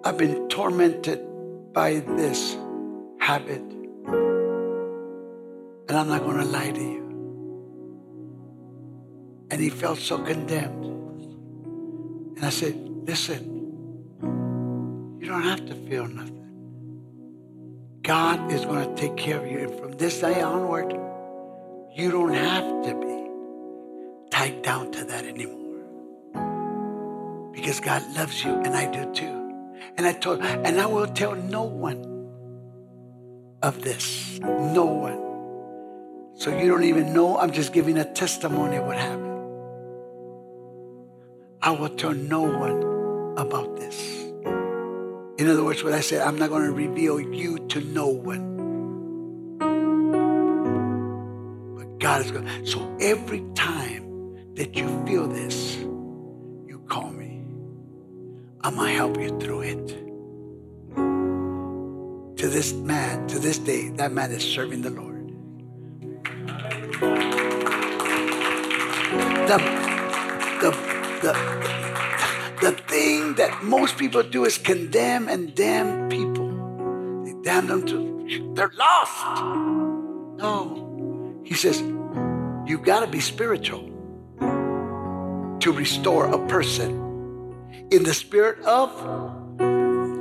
I've 0.06 0.18
been 0.20 0.48
tormented 0.50 1.74
by 1.74 1.96
this 1.96 2.56
habit. 3.20 3.64
And 5.88 5.98
I'm 5.98 6.08
not 6.08 6.22
going 6.22 6.38
to 6.38 6.46
lie 6.46 6.70
to 6.70 6.80
you. 6.80 7.02
And 9.50 9.60
he 9.60 9.72
felt 9.72 9.98
so 9.98 10.20
condemned. 10.20 10.86
And 12.38 12.46
I 12.46 12.52
said, 12.52 12.76
Listen, 13.08 13.64
you 15.20 15.28
don't 15.28 15.42
have 15.42 15.66
to 15.66 15.74
feel 15.74 16.08
nothing. 16.08 16.34
God 18.04 18.52
is 18.52 18.64
going 18.64 18.88
to 18.88 19.02
take 19.02 19.18
care 19.18 19.40
of 19.40 19.52
you. 19.52 19.58
And 19.58 19.80
from 19.80 19.94
this 19.94 20.20
day 20.20 20.40
onward, 20.40 20.92
you 21.96 22.12
don't 22.12 22.36
have 22.36 22.84
to 22.84 22.94
be 22.94 23.26
tied 24.30 24.62
down 24.62 24.92
to 24.92 25.04
that 25.06 25.26
anymore. 25.26 25.80
Because 27.54 27.80
God 27.80 28.04
loves 28.16 28.44
you, 28.44 28.52
and 28.52 28.76
I 28.76 28.86
do 28.92 29.12
too. 29.12 29.45
And 29.98 30.06
I 30.06 30.14
told, 30.14 30.42
and 30.42 30.80
I 30.80 30.86
will 30.86 31.08
tell 31.08 31.36
no 31.36 31.64
one 31.64 32.04
of 33.62 33.82
this. 33.82 34.40
No 34.40 34.86
one. 34.86 35.22
So 36.38 36.56
you 36.58 36.68
don't 36.68 36.84
even 36.84 37.14
know. 37.14 37.38
I'm 37.38 37.52
just 37.52 37.72
giving 37.72 37.98
a 37.98 38.06
testimony 38.14 38.76
of 38.78 38.86
what 38.86 38.98
happened. 38.98 39.32
I 41.62 41.72
will 41.72 41.90
tell 41.90 42.14
no 42.14 42.42
one 42.42 43.38
about 43.38 43.78
this. 43.78 44.24
In 45.38 45.50
other 45.50 45.64
words, 45.64 45.84
what 45.84 45.94
I 45.94 46.02
said, 46.02 46.22
I'm 46.22 46.38
not 46.38 46.50
going 46.50 46.64
to 46.64 46.72
reveal 46.72 47.20
you 47.20 47.60
to 47.70 47.82
no 47.82 48.08
one. 48.08 48.56
But 51.78 52.00
God 52.00 52.26
is 52.26 52.32
going. 52.32 52.66
So 52.66 52.96
every 53.00 53.44
time 53.56 54.54
that 54.56 54.76
you 54.76 54.88
feel 55.06 55.28
this. 55.28 55.85
I'm 58.66 58.74
going 58.78 58.88
to 58.88 58.96
help 58.96 59.20
you 59.20 59.30
through 59.40 59.62
it. 59.62 59.88
To 62.38 62.48
this 62.50 62.74
man, 62.74 63.28
to 63.28 63.38
this 63.38 63.60
day, 63.60 63.90
that 63.90 64.12
man 64.12 64.32
is 64.32 64.44
serving 64.44 64.82
the 64.82 64.90
Lord. 64.90 65.28
The, 69.46 69.58
the, 70.62 70.72
the, 71.22 71.34
the 72.60 72.72
thing 72.88 73.36
that 73.36 73.64
most 73.64 74.00
people 74.00 74.24
do 74.24 74.46
is 74.46 74.58
condemn 74.58 75.30
and 75.30 75.54
damn 75.54 76.10
people. 76.10 76.50
They 77.24 77.36
damn 77.44 77.68
them 77.68 77.86
to, 77.86 78.54
they're 78.56 78.72
lost. 78.76 79.26
No. 80.40 81.44
He 81.46 81.54
says, 81.54 81.82
you've 82.66 82.82
got 82.82 83.02
to 83.02 83.08
be 83.08 83.20
spiritual 83.20 83.92
to 84.40 85.72
restore 85.72 86.34
a 86.34 86.48
person 86.48 87.05
in 87.92 88.04
the 88.04 88.14
spirit 88.14 88.64
of 88.66 88.92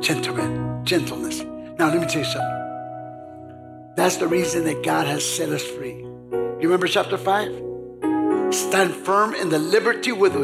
gentleman, 0.01 0.85
gentleness. 0.85 1.41
Now, 1.79 1.89
let 1.89 2.01
me 2.01 2.07
tell 2.07 2.19
you 2.19 2.25
something. 2.25 3.95
That's 3.97 4.17
the 4.17 4.27
reason 4.27 4.65
that 4.65 4.83
God 4.85 5.07
has 5.07 5.25
set 5.25 5.49
us 5.49 5.63
free. 5.63 5.95
You 5.95 6.59
remember 6.63 6.87
chapter 6.87 7.17
5? 7.17 8.55
Stand 8.55 8.95
firm 8.95 9.35
in 9.35 9.49
the 9.49 9.59
liberty 9.59 10.13
with, 10.13 10.35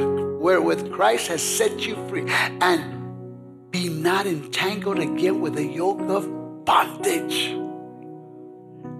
wherewith 0.41 0.93
Christ 0.93 1.29
has 1.29 1.43
set 1.43 1.87
you 1.87 1.95
free. 2.09 2.25
And 2.61 3.71
be 3.71 3.89
not 3.89 4.27
entangled 4.27 4.99
again 4.99 5.41
with 5.41 5.55
the 5.55 5.65
yoke 5.65 6.01
of 6.03 6.65
bondage. 6.65 7.57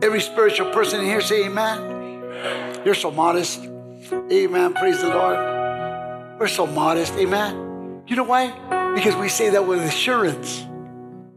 Every 0.03 0.21
spiritual 0.21 0.73
person 0.73 1.01
in 1.01 1.07
here 1.07 1.21
say 1.21 1.45
amen. 1.47 2.83
You're 2.85 2.95
so 2.95 3.11
modest. 3.11 3.65
Amen. 4.13 4.75
Praise 4.75 5.01
the 5.01 5.09
Lord. 5.09 6.39
We're 6.39 6.49
so 6.49 6.67
modest. 6.67 7.13
Amen. 7.15 7.70
You 8.11 8.17
know 8.17 8.25
why? 8.25 8.51
Because 8.93 9.15
we 9.15 9.29
say 9.29 9.51
that 9.51 9.69
with 9.69 9.79
assurance. 9.83 10.67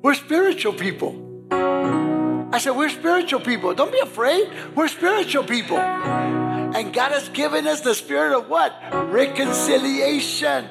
We're 0.01 0.15
spiritual 0.15 0.73
people. 0.73 1.45
I 1.51 2.57
said, 2.57 2.71
We're 2.71 2.89
spiritual 2.89 3.41
people. 3.41 3.75
Don't 3.75 3.91
be 3.91 3.99
afraid. 3.99 4.49
We're 4.73 4.87
spiritual 4.87 5.43
people. 5.43 5.77
And 5.77 6.91
God 6.91 7.11
has 7.11 7.29
given 7.29 7.67
us 7.67 7.81
the 7.81 7.93
spirit 7.93 8.35
of 8.35 8.49
what? 8.49 8.73
Reconciliation. 8.91 10.67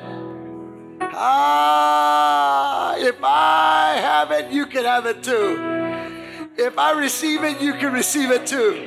Ah, 1.00 2.96
if 2.96 3.22
I 3.22 3.94
have 4.00 4.32
it, 4.32 4.50
you 4.50 4.66
can 4.66 4.84
have 4.84 5.06
it 5.06 5.22
too. 5.22 6.11
If 6.56 6.78
I 6.78 6.92
receive 6.98 7.42
it, 7.44 7.60
you 7.60 7.72
can 7.74 7.92
receive 7.92 8.30
it 8.30 8.46
too. 8.46 8.86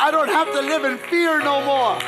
I 0.00 0.10
don't 0.10 0.28
have 0.28 0.52
to 0.52 0.60
live 0.60 0.84
in 0.84 0.98
fear 0.98 1.38
no 1.40 1.64
more. 1.64 1.98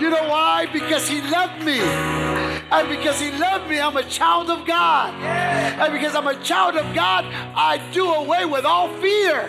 You 0.00 0.10
know 0.10 0.28
why? 0.28 0.66
Because 0.72 1.08
He 1.08 1.20
loved 1.22 1.62
me. 1.64 1.80
And 1.80 2.88
because 2.88 3.20
He 3.20 3.30
loved 3.32 3.68
me, 3.68 3.80
I'm 3.80 3.96
a 3.96 4.04
child 4.04 4.48
of 4.48 4.66
God. 4.66 5.12
And 5.14 5.92
because 5.92 6.14
I'm 6.14 6.26
a 6.28 6.40
child 6.42 6.76
of 6.76 6.94
God, 6.94 7.24
I 7.26 7.78
do 7.92 8.12
away 8.12 8.44
with 8.44 8.64
all 8.64 8.88
fear. 9.00 9.48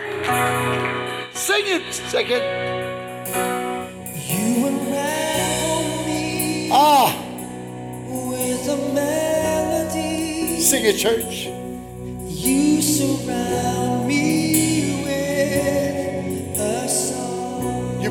Sing 1.34 1.64
it, 1.66 1.94
sing 1.94 2.26
it. 2.30 2.44
You 4.28 4.66
unravel 4.68 6.06
me 6.08 6.70
Ah, 6.72 7.16
with 8.10 8.68
a 8.70 8.78
melody. 8.94 10.60
sing 10.62 10.84
it, 10.84 10.98
church. 10.98 11.46
You 12.26 12.82
surround 12.82 13.77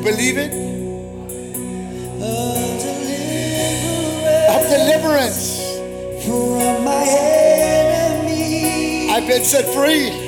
believe 0.07 0.37
it? 0.37 0.51
Of 4.55 4.63
deliverance. 4.69 5.59
From 6.25 6.85
my 6.85 7.03
enemy. 7.83 9.11
I've 9.11 9.27
been 9.27 9.43
set 9.43 9.65
free. 9.73 10.27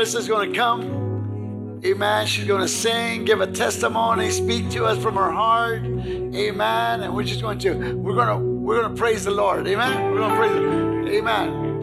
Marissa's 0.00 0.26
going 0.26 0.50
to 0.50 0.56
come. 0.56 1.80
Amen. 1.84 2.26
She's 2.26 2.46
going 2.46 2.62
to 2.62 2.68
sing, 2.68 3.26
give 3.26 3.42
a 3.42 3.46
testimony, 3.46 4.30
speak 4.30 4.70
to 4.70 4.86
us 4.86 4.96
from 4.96 5.16
her 5.16 5.30
heart. 5.30 5.84
Amen. 5.84 7.02
And 7.02 7.14
we're 7.14 7.24
just 7.24 7.42
going 7.42 7.58
to, 7.58 7.74
we're 7.96 8.14
going 8.14 8.28
to, 8.28 8.38
we're 8.38 8.80
going 8.80 8.94
to 8.94 8.98
praise 8.98 9.24
the 9.24 9.30
Lord. 9.30 9.68
Amen. 9.68 10.10
We're 10.10 10.20
going 10.20 10.30
to 10.30 10.36
praise 10.38 10.52
Him. 10.52 11.06
Amen. 11.06 11.82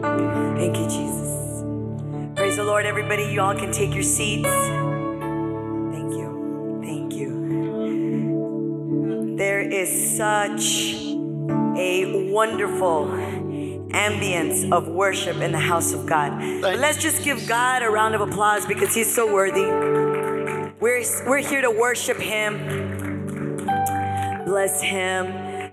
Thank 0.56 0.76
you, 0.78 0.84
Jesus. 0.86 1.62
Praise 2.34 2.56
the 2.56 2.64
Lord, 2.64 2.86
everybody. 2.86 3.22
You 3.26 3.40
all 3.40 3.54
can 3.54 3.70
take 3.70 3.94
your 3.94 4.02
seats. 4.02 4.48
Thank 4.48 6.12
you. 6.12 6.80
Thank 6.82 7.14
you. 7.14 7.36
There 9.38 9.60
is 9.60 10.16
such 10.16 11.04
a 11.76 12.32
wonderful 12.32 13.06
ambience 13.98 14.70
of 14.70 14.88
worship 14.88 15.38
in 15.38 15.50
the 15.50 15.58
house 15.58 15.92
of 15.92 16.06
God. 16.06 16.40
Let's 16.62 16.98
just 16.98 17.24
give 17.24 17.48
God 17.48 17.82
a 17.82 17.90
round 17.90 18.14
of 18.14 18.20
applause 18.20 18.64
because 18.64 18.94
He's 18.94 19.12
so 19.12 19.32
worthy. 19.32 19.66
We're, 20.80 21.02
we're 21.26 21.38
here 21.38 21.62
to 21.62 21.70
worship 21.70 22.18
Him. 22.18 23.66
Bless 24.46 24.80
Him. 24.80 25.26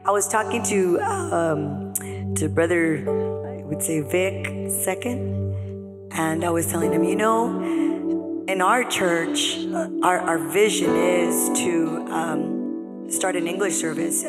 I 0.04 0.12
was 0.12 0.28
talking 0.28 0.64
to 0.64 1.00
um, 1.02 1.94
to 2.36 2.50
brother, 2.50 2.98
I 2.98 3.64
would 3.64 3.82
say 3.82 4.02
Vic 4.02 4.70
second, 4.70 6.12
and 6.12 6.44
I 6.44 6.50
was 6.50 6.68
telling 6.68 6.92
him, 6.92 7.04
you 7.04 7.16
know, 7.16 8.44
in 8.48 8.62
our 8.62 8.84
church, 8.84 9.58
our, 10.04 10.20
our 10.20 10.38
vision 10.38 10.96
is 10.96 11.58
to 11.60 12.06
um, 12.10 13.10
start 13.10 13.36
an 13.36 13.48
English 13.48 13.76
service. 13.76 14.24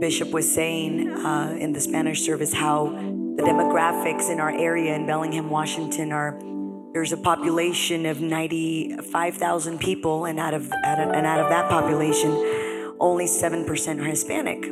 Bishop 0.00 0.30
was 0.30 0.52
saying 0.52 1.10
uh, 1.10 1.56
in 1.60 1.72
the 1.72 1.80
Spanish 1.80 2.22
service 2.22 2.54
how 2.54 2.86
the 2.86 3.42
demographics 3.42 4.30
in 4.30 4.40
our 4.40 4.50
area 4.50 4.94
in 4.94 5.06
Bellingham, 5.06 5.50
Washington 5.50 6.10
are 6.10 6.38
there's 6.92 7.12
a 7.12 7.16
population 7.16 8.06
of 8.06 8.20
95,000 8.20 9.78
people, 9.78 10.24
and 10.24 10.40
out 10.40 10.54
of 10.54 10.72
and 10.84 11.26
out 11.26 11.38
of 11.38 11.48
that 11.50 11.68
population, 11.70 12.30
only 12.98 13.26
7% 13.26 14.00
are 14.00 14.04
Hispanic. 14.04 14.64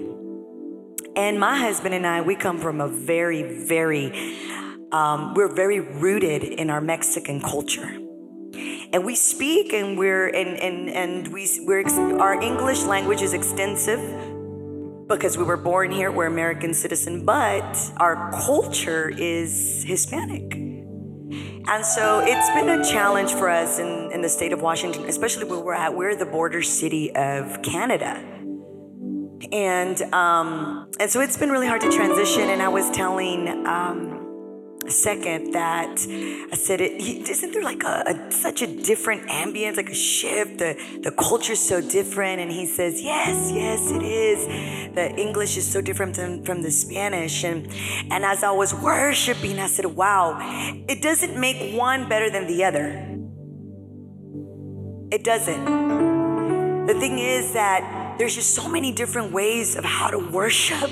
And 1.14 1.38
my 1.38 1.57
husband 1.57 1.95
and 1.95 2.07
I, 2.07 2.21
we 2.23 2.35
come 2.35 2.59
from 2.59 2.81
a 2.81 2.88
very, 2.88 3.43
very, 3.43 4.37
um, 4.91 5.35
we're 5.35 5.55
very 5.55 5.81
rooted 5.81 6.43
in 6.43 6.71
our 6.71 6.81
Mexican 6.81 7.41
culture. 7.41 7.88
And 8.93 9.05
we 9.05 9.14
speak 9.14 9.73
and 9.73 9.99
we're, 9.99 10.29
and, 10.29 10.59
and, 10.59 10.88
and 10.88 11.29
we, 11.29 11.49
we're, 11.61 11.87
our 12.19 12.41
English 12.41 12.83
language 12.85 13.23
is 13.23 13.35
extensive 13.35 14.01
because 15.09 15.38
we 15.38 15.44
were 15.44 15.57
born 15.57 15.90
here, 15.90 16.11
we're 16.12 16.27
American 16.27 16.75
citizen, 16.75 17.25
but 17.25 17.92
our 17.97 18.31
culture 18.31 19.09
is 19.09 19.83
Hispanic. 19.87 20.55
And 21.71 21.85
so 21.85 22.21
it's 22.21 22.49
been 22.51 22.68
a 22.68 22.85
challenge 22.85 23.33
for 23.33 23.49
us 23.49 23.79
in, 23.79 24.11
in 24.12 24.23
the 24.23 24.29
state 24.29 24.53
of 24.53 24.62
Washington, 24.62 25.05
especially 25.05 25.44
where 25.44 25.61
we're 25.61 25.75
at. 25.75 25.94
We're 25.94 26.16
the 26.16 26.27
border 26.27 26.62
city 26.62 27.14
of 27.14 27.62
Canada. 27.62 28.25
And 29.53 30.01
um, 30.14 30.90
and 30.99 31.11
so 31.11 31.21
it's 31.21 31.37
been 31.37 31.51
really 31.51 31.66
hard 31.66 31.81
to 31.83 31.90
transition. 31.90 32.49
And 32.51 32.62
I 32.62 32.68
was 32.68 32.90
telling 32.90 33.66
um, 33.66 34.18
second 34.90 35.53
that 35.53 35.98
I 36.53 36.57
said, 36.57 36.81
it, 36.81 37.01
isn't 37.01 37.53
there 37.53 37.62
like 37.62 37.83
a, 37.83 38.05
a, 38.07 38.33
such 38.33 38.62
a 38.62 38.66
different 38.66 39.29
ambience, 39.29 39.77
like 39.77 39.90
a 39.90 39.94
shift? 39.94 40.59
The 40.59 40.77
the 41.03 41.11
culture's 41.12 41.61
so 41.61 41.81
different. 41.81 42.40
And 42.40 42.51
he 42.51 42.66
says, 42.66 43.03
yes, 43.03 43.51
yes, 43.53 43.90
it 43.90 44.03
is. 44.03 44.94
The 44.94 45.14
English 45.16 45.57
is 45.57 45.70
so 45.70 45.81
different 45.81 46.16
from, 46.16 46.44
from 46.44 46.62
the 46.62 46.70
Spanish. 46.70 47.44
And 47.44 47.68
and 48.11 48.24
as 48.24 48.42
I 48.42 48.51
was 48.51 48.74
worshiping, 48.74 49.59
I 49.59 49.66
said, 49.66 49.87
wow, 49.87 50.38
it 50.88 51.03
doesn't 51.03 51.38
make 51.38 51.77
one 51.77 52.09
better 52.09 52.31
than 52.31 52.46
the 52.46 52.64
other. 52.64 53.05
It 55.11 55.24
doesn't. 55.24 55.64
The 56.87 56.94
thing 56.94 57.18
is 57.18 57.53
that 57.53 58.16
there's 58.18 58.35
just 58.35 58.55
so 58.55 58.68
many 58.68 58.92
different 58.92 59.33
ways 59.33 59.77
of 59.77 59.85
how 59.85 60.09
to 60.09 60.18
worship. 60.18 60.90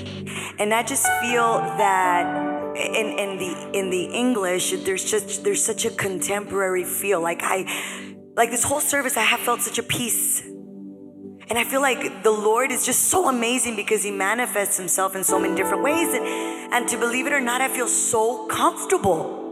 And 0.59 0.73
I 0.73 0.81
just 0.83 1.05
feel 1.21 1.59
that 1.77 2.46
in, 2.77 3.19
in 3.19 3.37
the 3.37 3.69
in 3.73 3.89
the 3.89 4.05
English, 4.05 4.71
there's 4.71 5.03
just 5.03 5.43
there's 5.43 5.63
such 5.63 5.85
a 5.85 5.89
contemporary 5.89 6.83
feel. 6.83 7.21
Like 7.21 7.41
I 7.43 7.65
like 8.35 8.51
this 8.51 8.63
whole 8.63 8.79
service, 8.81 9.17
I 9.17 9.23
have 9.23 9.39
felt 9.39 9.61
such 9.61 9.79
a 9.79 9.83
peace. 9.83 10.43
And 11.49 11.57
I 11.57 11.63
feel 11.63 11.81
like 11.81 12.23
the 12.23 12.31
Lord 12.31 12.71
is 12.71 12.85
just 12.85 13.05
so 13.05 13.29
amazing 13.29 13.75
because 13.77 14.03
He 14.03 14.11
manifests 14.11 14.77
Himself 14.77 15.15
in 15.15 15.23
so 15.23 15.39
many 15.39 15.55
different 15.55 15.81
ways. 15.81 16.13
And, 16.13 16.25
and 16.73 16.87
to 16.89 16.97
believe 16.97 17.25
it 17.25 17.33
or 17.33 17.39
not, 17.39 17.61
I 17.61 17.69
feel 17.69 17.87
so 17.87 18.47
comfortable. 18.47 19.45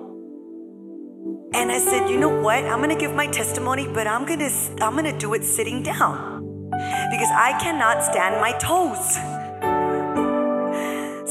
And 1.53 1.71
I 1.71 1.79
said, 1.79 2.09
you 2.09 2.17
know 2.17 2.41
what? 2.41 2.65
I'm 2.65 2.81
gonna 2.81 2.97
give 2.97 3.13
my 3.13 3.27
testimony, 3.27 3.87
but 3.87 4.07
I'm 4.07 4.25
gonna 4.25 4.49
I'm 4.81 4.95
gonna 4.95 5.17
do 5.17 5.33
it 5.33 5.43
sitting 5.43 5.83
down 5.83 6.43
because 6.69 7.31
I 7.33 7.57
cannot 7.61 8.03
stand 8.03 8.41
my 8.41 8.51
toes. 8.59 9.15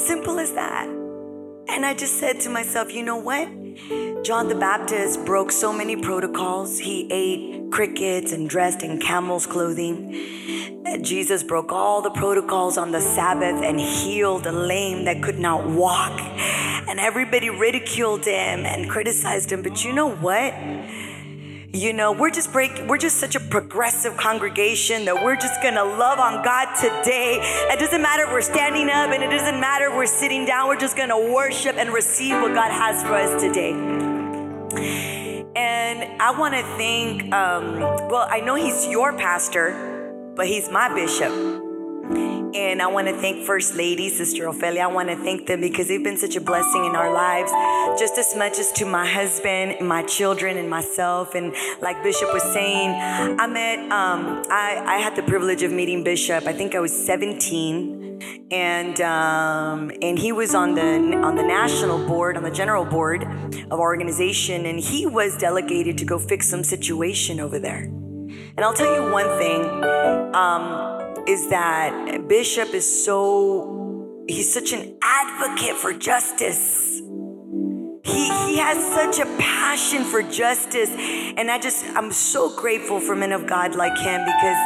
Simple 0.07 0.39
as 0.41 0.53
that. 0.55 0.94
And 1.75 1.85
I 1.85 1.93
just 1.93 2.21
said 2.21 2.39
to 2.43 2.51
myself, 2.51 2.95
you 2.95 3.03
know 3.03 3.17
what? 3.17 3.49
John 4.23 4.47
the 4.47 4.55
Baptist 4.55 5.25
broke 5.25 5.51
so 5.51 5.73
many 5.73 5.97
protocols. 5.97 6.79
He 6.79 7.09
ate 7.11 7.73
crickets 7.73 8.31
and 8.31 8.49
dressed 8.49 8.85
in 8.85 9.01
camel's 9.01 9.45
clothing. 9.45 10.13
Jesus 11.03 11.43
broke 11.43 11.73
all 11.73 12.01
the 12.01 12.13
protocols 12.13 12.79
on 12.79 12.93
the 12.93 13.01
Sabbath 13.01 13.61
and 13.65 13.81
healed 13.81 14.47
a 14.47 14.53
lame 14.53 15.05
that 15.07 15.21
could 15.21 15.41
not 15.41 15.67
walk. 15.67 16.21
And 16.21 17.01
everybody 17.01 17.51
ridiculed 17.51 18.25
him 18.25 18.65
and 18.65 18.89
criticized 18.89 19.51
him. 19.51 19.63
But 19.63 19.85
you 19.85 19.93
know 19.93 20.15
what? 20.15 20.55
You 21.75 21.93
know, 21.93 22.13
we're 22.13 22.31
just 22.31 22.53
break 22.53 22.71
we're 22.87 22.99
just 22.99 23.17
such 23.17 23.35
a 23.35 23.41
progressive 23.41 24.17
congregation 24.17 25.07
that 25.07 25.25
we're 25.25 25.35
just 25.35 25.61
gonna 25.61 25.83
love 25.83 26.21
on 26.21 26.45
God 26.45 26.73
today. 26.77 27.41
It 27.43 27.81
doesn't 27.81 28.01
matter 28.01 28.23
if 28.23 28.31
we're 28.31 28.43
standing 28.43 28.89
up 28.89 29.11
and 29.11 29.25
it 29.25 29.29
doesn't 29.29 29.59
matter 29.59 29.87
if 29.87 29.97
we're 29.97 30.07
sitting 30.07 30.47
down, 30.47 30.69
we're 30.69 30.79
just 30.79 30.97
gonna 30.97 31.19
worship 31.19 31.75
and 31.77 31.93
receive 31.93 32.41
what 32.41 32.55
God 32.55 32.71
has 32.71 33.03
for 33.03 33.15
us 33.15 33.43
today. 33.43 33.73
And 35.57 36.23
I 36.23 36.39
want 36.39 36.55
to 36.55 36.63
thank, 36.77 37.35
um, 37.35 37.81
well, 38.09 38.29
I 38.31 38.41
know 38.41 38.55
he's 38.55 38.87
your 38.87 39.13
pastor, 39.13 40.33
but 40.37 40.47
he's 40.47 40.71
my 40.71 40.95
bishop. 40.95 41.33
And 42.55 42.81
I 42.81 42.87
want 42.87 43.09
to 43.09 43.15
thank 43.15 43.45
First 43.45 43.75
Lady, 43.75 44.09
Sister 44.09 44.47
Ophelia. 44.47 44.83
I 44.83 44.87
want 44.87 45.09
to 45.09 45.17
thank 45.17 45.49
them 45.49 45.61
because 45.61 45.89
they've 45.89 46.05
been 46.05 46.17
such 46.17 46.37
a 46.37 46.41
blessing 46.41 46.85
in 46.85 46.95
our 46.95 47.13
lives, 47.13 47.51
just 47.99 48.17
as 48.17 48.37
much 48.37 48.61
as 48.61 48.71
to 48.73 48.85
my 48.85 49.05
husband, 49.05 49.85
my 49.85 50.05
children, 50.05 50.57
and 50.57 50.71
myself. 50.71 51.35
And 51.35 51.53
like 51.83 52.01
Bishop 52.05 52.33
was 52.33 52.45
saying, 52.45 52.91
I 52.91 53.49
met, 53.49 53.81
um, 53.91 54.45
I, 54.49 54.81
I 54.87 54.99
had 54.99 55.17
the 55.17 55.25
privilege 55.25 55.65
of 55.65 55.73
meeting 55.73 56.05
Bishop. 56.05 56.47
I 56.47 56.53
think 56.53 56.77
I 56.77 56.79
was 56.79 56.93
17, 57.05 58.47
and 58.53 59.01
um, 59.01 59.91
and 60.01 60.17
he 60.17 60.31
was 60.31 60.55
on 60.55 60.77
the 60.77 61.17
on 61.25 61.35
the 61.35 61.43
national 61.43 62.07
board, 62.07 62.37
on 62.37 62.45
the 62.45 62.53
general 62.53 62.85
board 62.85 63.25
of 63.25 63.73
our 63.73 63.81
organization, 63.81 64.67
and 64.67 64.79
he 64.79 65.07
was 65.07 65.37
delegated 65.39 65.99
to 65.99 66.05
go 66.05 66.21
fix 66.21 66.49
some 66.49 66.63
situation 66.63 67.41
over 67.41 67.59
there. 67.59 67.83
And 67.83 68.61
I'll 68.61 68.75
tell 68.75 68.95
you 68.95 69.11
one 69.11 69.27
thing. 69.41 69.65
Um, 70.37 71.04
is 71.27 71.49
that 71.51 72.29
Bishop 72.29 72.75
is 72.75 73.05
so, 73.05 74.25
he's 74.29 74.53
such 74.53 74.73
an 74.73 74.97
advocate 75.03 75.77
for 75.77 75.93
justice. 75.93 77.01
He, 78.05 78.25
he 78.25 78.59
has 78.59 78.79
such 78.95 79.19
a 79.19 79.37
passion 79.39 80.05
for 80.05 80.23
justice. 80.23 80.91
And 80.91 81.51
I 81.51 81.59
just, 81.59 81.85
I'm 81.97 82.13
so 82.13 82.55
grateful 82.55 83.01
for 83.01 83.17
men 83.17 83.33
of 83.33 83.47
God 83.47 83.75
like 83.75 83.97
him 83.99 84.21
because 84.25 84.59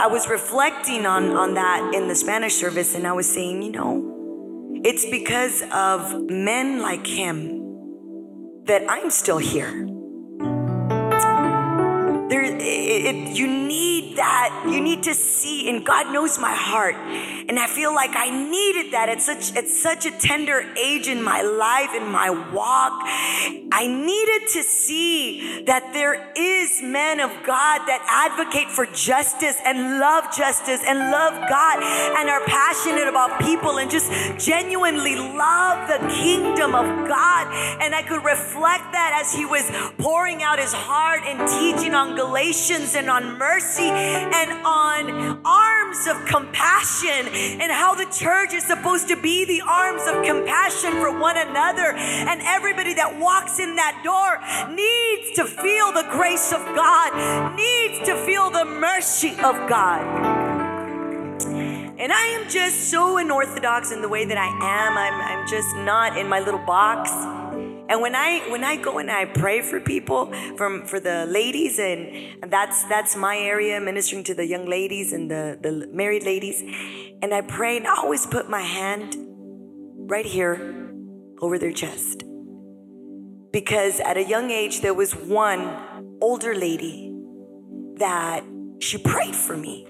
I 0.00 0.08
was 0.10 0.28
reflecting 0.28 1.06
on, 1.06 1.30
on 1.36 1.54
that 1.54 1.92
in 1.94 2.08
the 2.08 2.14
Spanish 2.14 2.54
service 2.54 2.94
and 2.94 3.06
I 3.06 3.12
was 3.12 3.32
saying, 3.32 3.62
you 3.62 3.72
know, 3.72 4.80
it's 4.84 5.04
because 5.10 5.62
of 5.72 6.30
men 6.30 6.80
like 6.80 7.06
him 7.06 8.64
that 8.64 8.82
I'm 8.88 9.10
still 9.10 9.38
here. 9.38 9.89
It, 12.90 13.06
it, 13.06 13.36
you 13.36 13.46
need 13.46 14.16
that. 14.16 14.66
You 14.68 14.80
need 14.80 15.04
to 15.04 15.14
see, 15.14 15.70
and 15.70 15.86
God 15.86 16.12
knows 16.12 16.38
my 16.40 16.52
heart. 16.52 16.96
And 16.96 17.58
I 17.58 17.68
feel 17.68 17.94
like 17.94 18.10
I 18.14 18.30
needed 18.30 18.92
that 18.92 19.08
at 19.08 19.22
such 19.22 19.54
at 19.56 19.68
such 19.68 20.06
a 20.06 20.10
tender 20.18 20.66
age 20.76 21.06
in 21.06 21.22
my 21.22 21.42
life, 21.42 21.94
in 21.94 22.10
my 22.10 22.30
walk. 22.30 22.92
I 23.72 23.86
needed 23.86 24.48
to 24.54 24.62
see 24.62 25.62
that 25.66 25.92
there 25.92 26.32
is 26.34 26.82
men 26.82 27.20
of 27.20 27.30
God 27.46 27.86
that 27.86 28.02
advocate 28.10 28.68
for 28.70 28.86
justice 28.86 29.56
and 29.64 30.00
love 30.00 30.24
justice 30.34 30.82
and 30.84 30.98
love 30.98 31.34
God 31.48 31.78
and 32.18 32.28
are 32.28 32.42
passionate 32.46 33.06
about 33.06 33.40
people 33.40 33.78
and 33.78 33.90
just 33.90 34.10
genuinely 34.44 35.14
love 35.14 35.86
the 35.86 36.02
kingdom 36.08 36.74
of 36.74 36.86
God. 37.06 37.46
And 37.80 37.94
I 37.94 38.02
could 38.02 38.24
reflect 38.24 38.90
that 38.92 39.22
as 39.22 39.32
he 39.32 39.44
was 39.46 39.70
pouring 39.98 40.42
out 40.42 40.58
his 40.58 40.72
heart 40.72 41.22
and 41.24 41.38
teaching 41.46 41.94
on 41.94 42.16
Galatians 42.16 42.79
and 42.94 43.10
on 43.10 43.38
mercy 43.38 43.88
and 43.90 44.52
on 44.64 45.40
arms 45.44 45.80
arms 45.90 46.06
of 46.06 46.24
compassion 46.26 47.26
and 47.60 47.72
how 47.72 47.94
the 47.94 48.06
church 48.12 48.52
is 48.52 48.64
supposed 48.64 49.08
to 49.08 49.20
be 49.20 49.44
the 49.44 49.60
arms 49.68 50.02
of 50.06 50.24
compassion 50.24 50.92
for 50.92 51.18
one 51.18 51.36
another. 51.36 51.92
And 51.96 52.40
everybody 52.42 52.94
that 52.94 53.18
walks 53.18 53.58
in 53.58 53.76
that 53.76 54.00
door 54.04 54.38
needs 54.72 55.36
to 55.36 55.44
feel 55.44 55.92
the 55.92 56.06
grace 56.10 56.52
of 56.52 56.64
God, 56.76 57.56
needs 57.56 58.06
to 58.06 58.16
feel 58.24 58.50
the 58.50 58.64
mercy 58.64 59.32
of 59.32 59.68
God. 59.68 60.00
And 61.98 62.12
I 62.12 62.26
am 62.40 62.48
just 62.48 62.90
so 62.90 63.18
unorthodox 63.18 63.92
in 63.92 64.00
the 64.00 64.08
way 64.08 64.24
that 64.24 64.38
I 64.38 64.46
am. 64.46 64.96
I'm, 64.96 65.40
I'm 65.40 65.48
just 65.48 65.74
not 65.76 66.16
in 66.16 66.28
my 66.28 66.40
little 66.40 66.64
box. 66.64 67.10
And 67.90 68.00
when 68.00 68.14
I 68.14 68.48
when 68.50 68.62
I 68.62 68.76
go 68.76 68.98
and 68.98 69.10
I 69.10 69.24
pray 69.24 69.62
for 69.62 69.80
people, 69.80 70.32
from 70.56 70.86
for 70.86 71.00
the 71.00 71.26
ladies, 71.26 71.80
and 71.80 72.40
that's 72.48 72.84
that's 72.84 73.16
my 73.16 73.36
area, 73.36 73.80
ministering 73.80 74.22
to 74.24 74.34
the 74.34 74.46
young 74.46 74.66
ladies 74.66 75.12
and 75.12 75.28
the, 75.28 75.58
the 75.60 75.88
married 75.92 76.22
ladies, 76.22 76.62
and 77.20 77.34
I 77.34 77.40
pray 77.40 77.76
and 77.78 77.88
I 77.88 77.96
always 77.96 78.26
put 78.26 78.48
my 78.48 78.62
hand 78.62 79.16
right 80.08 80.24
here 80.24 80.92
over 81.40 81.58
their 81.58 81.72
chest. 81.72 82.22
Because 83.52 83.98
at 83.98 84.16
a 84.16 84.22
young 84.22 84.52
age 84.52 84.82
there 84.82 84.94
was 84.94 85.16
one 85.16 86.16
older 86.20 86.54
lady 86.54 87.12
that 87.96 88.44
she 88.78 88.98
prayed 88.98 89.34
for 89.34 89.56
me 89.56 89.84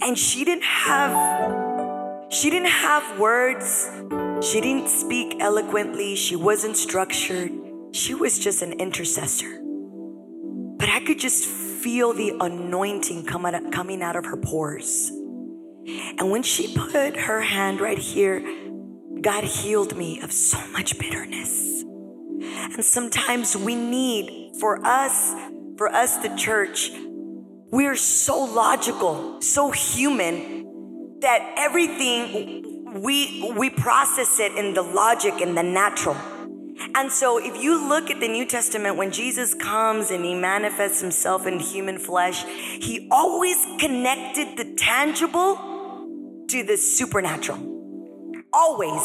and 0.00 0.18
she 0.18 0.44
didn't 0.44 0.64
have 0.64 1.67
she 2.30 2.50
didn't 2.50 2.68
have 2.68 3.18
words. 3.18 3.90
She 4.42 4.60
didn't 4.60 4.88
speak 4.88 5.36
eloquently. 5.40 6.14
She 6.14 6.36
wasn't 6.36 6.76
structured. 6.76 7.50
She 7.92 8.14
was 8.14 8.38
just 8.38 8.62
an 8.62 8.72
intercessor. 8.74 9.60
But 10.78 10.88
i 10.88 11.00
could 11.00 11.18
just 11.18 11.44
feel 11.44 12.12
the 12.12 12.34
anointing 12.40 13.24
coming 13.24 14.02
out, 14.02 14.16
of 14.16 14.26
her 14.26 14.36
pores. 14.36 15.10
And 16.18 16.30
when 16.30 16.42
she 16.42 16.74
put 16.74 17.16
her 17.16 17.40
hand 17.40 17.80
right 17.80 17.98
here 17.98 18.42
god 19.20 19.42
healed 19.42 19.96
me 19.96 20.20
of 20.20 20.30
so 20.32 20.58
much 20.68 20.98
bitterness. 20.98 21.82
And 21.82 22.84
sometimes 22.84 23.56
we 23.56 23.74
need 23.74 24.52
for 24.60 24.84
us 24.84 25.34
for 25.76 25.88
us 25.88 26.18
the 26.18 26.34
church 26.36 26.90
we're 27.70 27.96
so 27.96 28.44
logical, 28.44 29.42
so 29.42 29.70
human 29.70 30.57
that 31.20 31.54
everything 31.56 33.02
we 33.02 33.52
we 33.56 33.70
process 33.70 34.40
it 34.40 34.52
in 34.52 34.74
the 34.74 34.82
logic 34.82 35.40
and 35.40 35.56
the 35.56 35.62
natural. 35.62 36.16
And 36.94 37.10
so 37.10 37.38
if 37.38 37.60
you 37.60 37.88
look 37.88 38.10
at 38.10 38.20
the 38.20 38.28
New 38.28 38.46
Testament 38.46 38.96
when 38.96 39.10
Jesus 39.10 39.52
comes 39.54 40.10
and 40.10 40.24
he 40.24 40.34
manifests 40.34 41.00
himself 41.00 41.46
in 41.46 41.58
human 41.58 41.98
flesh, 41.98 42.44
he 42.44 43.08
always 43.10 43.56
connected 43.78 44.56
the 44.56 44.74
tangible 44.76 45.56
to 46.48 46.62
the 46.64 46.76
supernatural. 46.76 47.58
Always. 48.52 49.02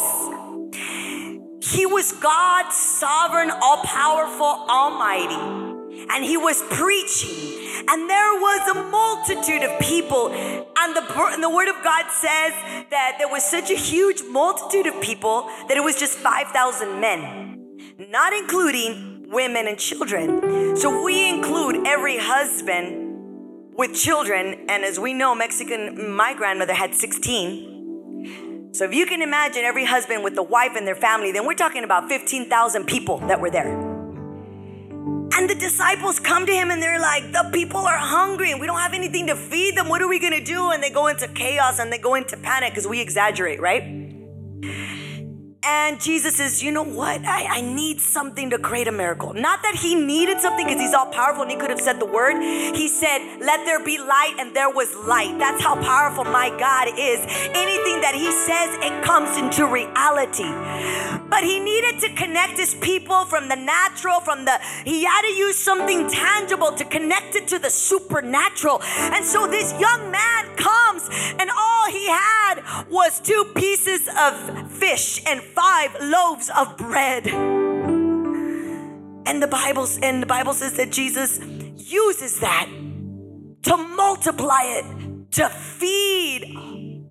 He 1.62 1.86
was 1.86 2.12
God, 2.12 2.70
sovereign, 2.72 3.50
all 3.50 3.82
powerful, 3.82 4.66
almighty. 4.68 6.06
And 6.10 6.24
he 6.24 6.36
was 6.36 6.62
preaching 6.70 7.63
and 7.88 8.08
there 8.08 8.34
was 8.34 8.76
a 8.76 8.84
multitude 8.90 9.62
of 9.62 9.78
people. 9.80 10.30
And 10.32 10.96
the, 10.96 11.04
and 11.32 11.42
the 11.42 11.50
word 11.50 11.68
of 11.68 11.82
God 11.82 12.10
says 12.10 12.52
that 12.90 13.16
there 13.18 13.28
was 13.28 13.44
such 13.44 13.70
a 13.70 13.74
huge 13.74 14.22
multitude 14.28 14.86
of 14.86 15.00
people 15.02 15.42
that 15.68 15.76
it 15.76 15.82
was 15.82 15.98
just 15.98 16.18
5,000 16.18 17.00
men, 17.00 17.78
not 18.10 18.32
including 18.32 19.26
women 19.28 19.66
and 19.66 19.78
children. 19.78 20.76
So 20.76 21.04
we 21.04 21.28
include 21.28 21.86
every 21.86 22.18
husband 22.18 23.74
with 23.76 23.94
children. 23.94 24.66
And 24.68 24.84
as 24.84 24.98
we 24.98 25.14
know, 25.14 25.34
Mexican, 25.34 26.14
my 26.16 26.34
grandmother 26.34 26.74
had 26.74 26.94
16. 26.94 28.70
So 28.72 28.84
if 28.84 28.94
you 28.94 29.06
can 29.06 29.22
imagine 29.22 29.62
every 29.62 29.84
husband 29.84 30.24
with 30.24 30.36
a 30.38 30.42
wife 30.42 30.72
and 30.76 30.86
their 30.86 30.96
family, 30.96 31.32
then 31.32 31.46
we're 31.46 31.54
talking 31.54 31.84
about 31.84 32.08
15,000 32.08 32.86
people 32.86 33.18
that 33.18 33.40
were 33.40 33.50
there. 33.50 33.83
And 35.36 35.50
the 35.50 35.54
disciples 35.56 36.20
come 36.20 36.46
to 36.46 36.52
him 36.52 36.70
and 36.70 36.80
they're 36.80 37.00
like, 37.00 37.32
The 37.32 37.50
people 37.52 37.80
are 37.80 37.98
hungry 37.98 38.52
and 38.52 38.60
we 38.60 38.66
don't 38.66 38.78
have 38.78 38.94
anything 38.94 39.26
to 39.26 39.36
feed 39.36 39.76
them. 39.76 39.88
What 39.88 40.00
are 40.00 40.08
we 40.08 40.20
going 40.20 40.32
to 40.32 40.44
do? 40.44 40.70
And 40.70 40.82
they 40.82 40.90
go 40.90 41.08
into 41.08 41.26
chaos 41.28 41.78
and 41.80 41.92
they 41.92 41.98
go 41.98 42.14
into 42.14 42.36
panic 42.36 42.70
because 42.70 42.86
we 42.86 43.00
exaggerate, 43.00 43.60
right? 43.60 44.04
And 45.66 45.98
Jesus 45.98 46.36
says, 46.36 46.62
You 46.62 46.70
know 46.72 46.84
what? 46.84 47.24
I, 47.24 47.58
I 47.58 47.60
need 47.62 48.00
something 48.00 48.50
to 48.50 48.58
create 48.58 48.86
a 48.86 48.92
miracle. 48.92 49.32
Not 49.32 49.62
that 49.62 49.74
he 49.74 49.94
needed 49.94 50.40
something 50.40 50.66
because 50.66 50.80
he's 50.80 50.92
all 50.92 51.06
powerful 51.06 51.42
and 51.42 51.50
he 51.50 51.56
could 51.56 51.70
have 51.70 51.80
said 51.80 51.98
the 51.98 52.06
word. 52.06 52.40
He 52.40 52.86
said, 52.88 53.18
Let 53.40 53.64
there 53.64 53.82
be 53.82 53.98
light, 53.98 54.36
and 54.38 54.54
there 54.54 54.68
was 54.68 54.94
light. 54.94 55.38
That's 55.38 55.62
how 55.62 55.74
powerful 55.82 56.24
my 56.24 56.50
God 56.50 56.88
is. 56.98 57.20
Anything 57.54 58.02
that 58.02 58.14
he 58.14 58.30
says, 58.30 58.76
it 58.84 59.02
comes 59.04 59.38
into 59.38 59.66
reality. 59.66 60.44
But 61.28 61.42
he 61.42 61.58
needed 61.58 62.00
to 62.00 62.10
connect 62.14 62.58
his 62.58 62.74
people 62.74 63.24
from 63.24 63.48
the 63.48 63.56
natural, 63.56 64.20
from 64.20 64.44
the, 64.44 64.58
he 64.84 65.04
had 65.04 65.22
to 65.22 65.32
use 65.32 65.58
something 65.58 66.08
tangible 66.08 66.72
to 66.72 66.84
connect 66.84 67.34
it 67.34 67.48
to 67.48 67.58
the 67.58 67.70
supernatural. 67.70 68.82
And 68.82 69.24
so 69.24 69.46
this 69.46 69.72
young 69.80 70.10
man 70.10 70.54
comes, 70.56 71.08
and 71.38 71.50
all 71.50 71.90
he 71.90 72.06
had 72.08 72.62
was 72.90 73.20
two 73.20 73.52
pieces 73.56 74.08
of 74.20 74.70
fish 74.70 75.22
and 75.26 75.40
five 75.40 75.96
loaves 76.00 76.50
of 76.56 76.76
bread. 76.76 77.26
And 79.26 79.42
the 79.42 79.48
Bible 79.48 79.88
and 80.02 80.22
the 80.22 80.26
Bible 80.26 80.52
says 80.52 80.76
that 80.76 80.92
Jesus 80.92 81.40
uses 81.76 82.40
that 82.40 82.68
to 83.62 83.76
multiply 83.76 84.62
it, 84.64 84.84
to 85.32 85.48
feed 85.48 86.42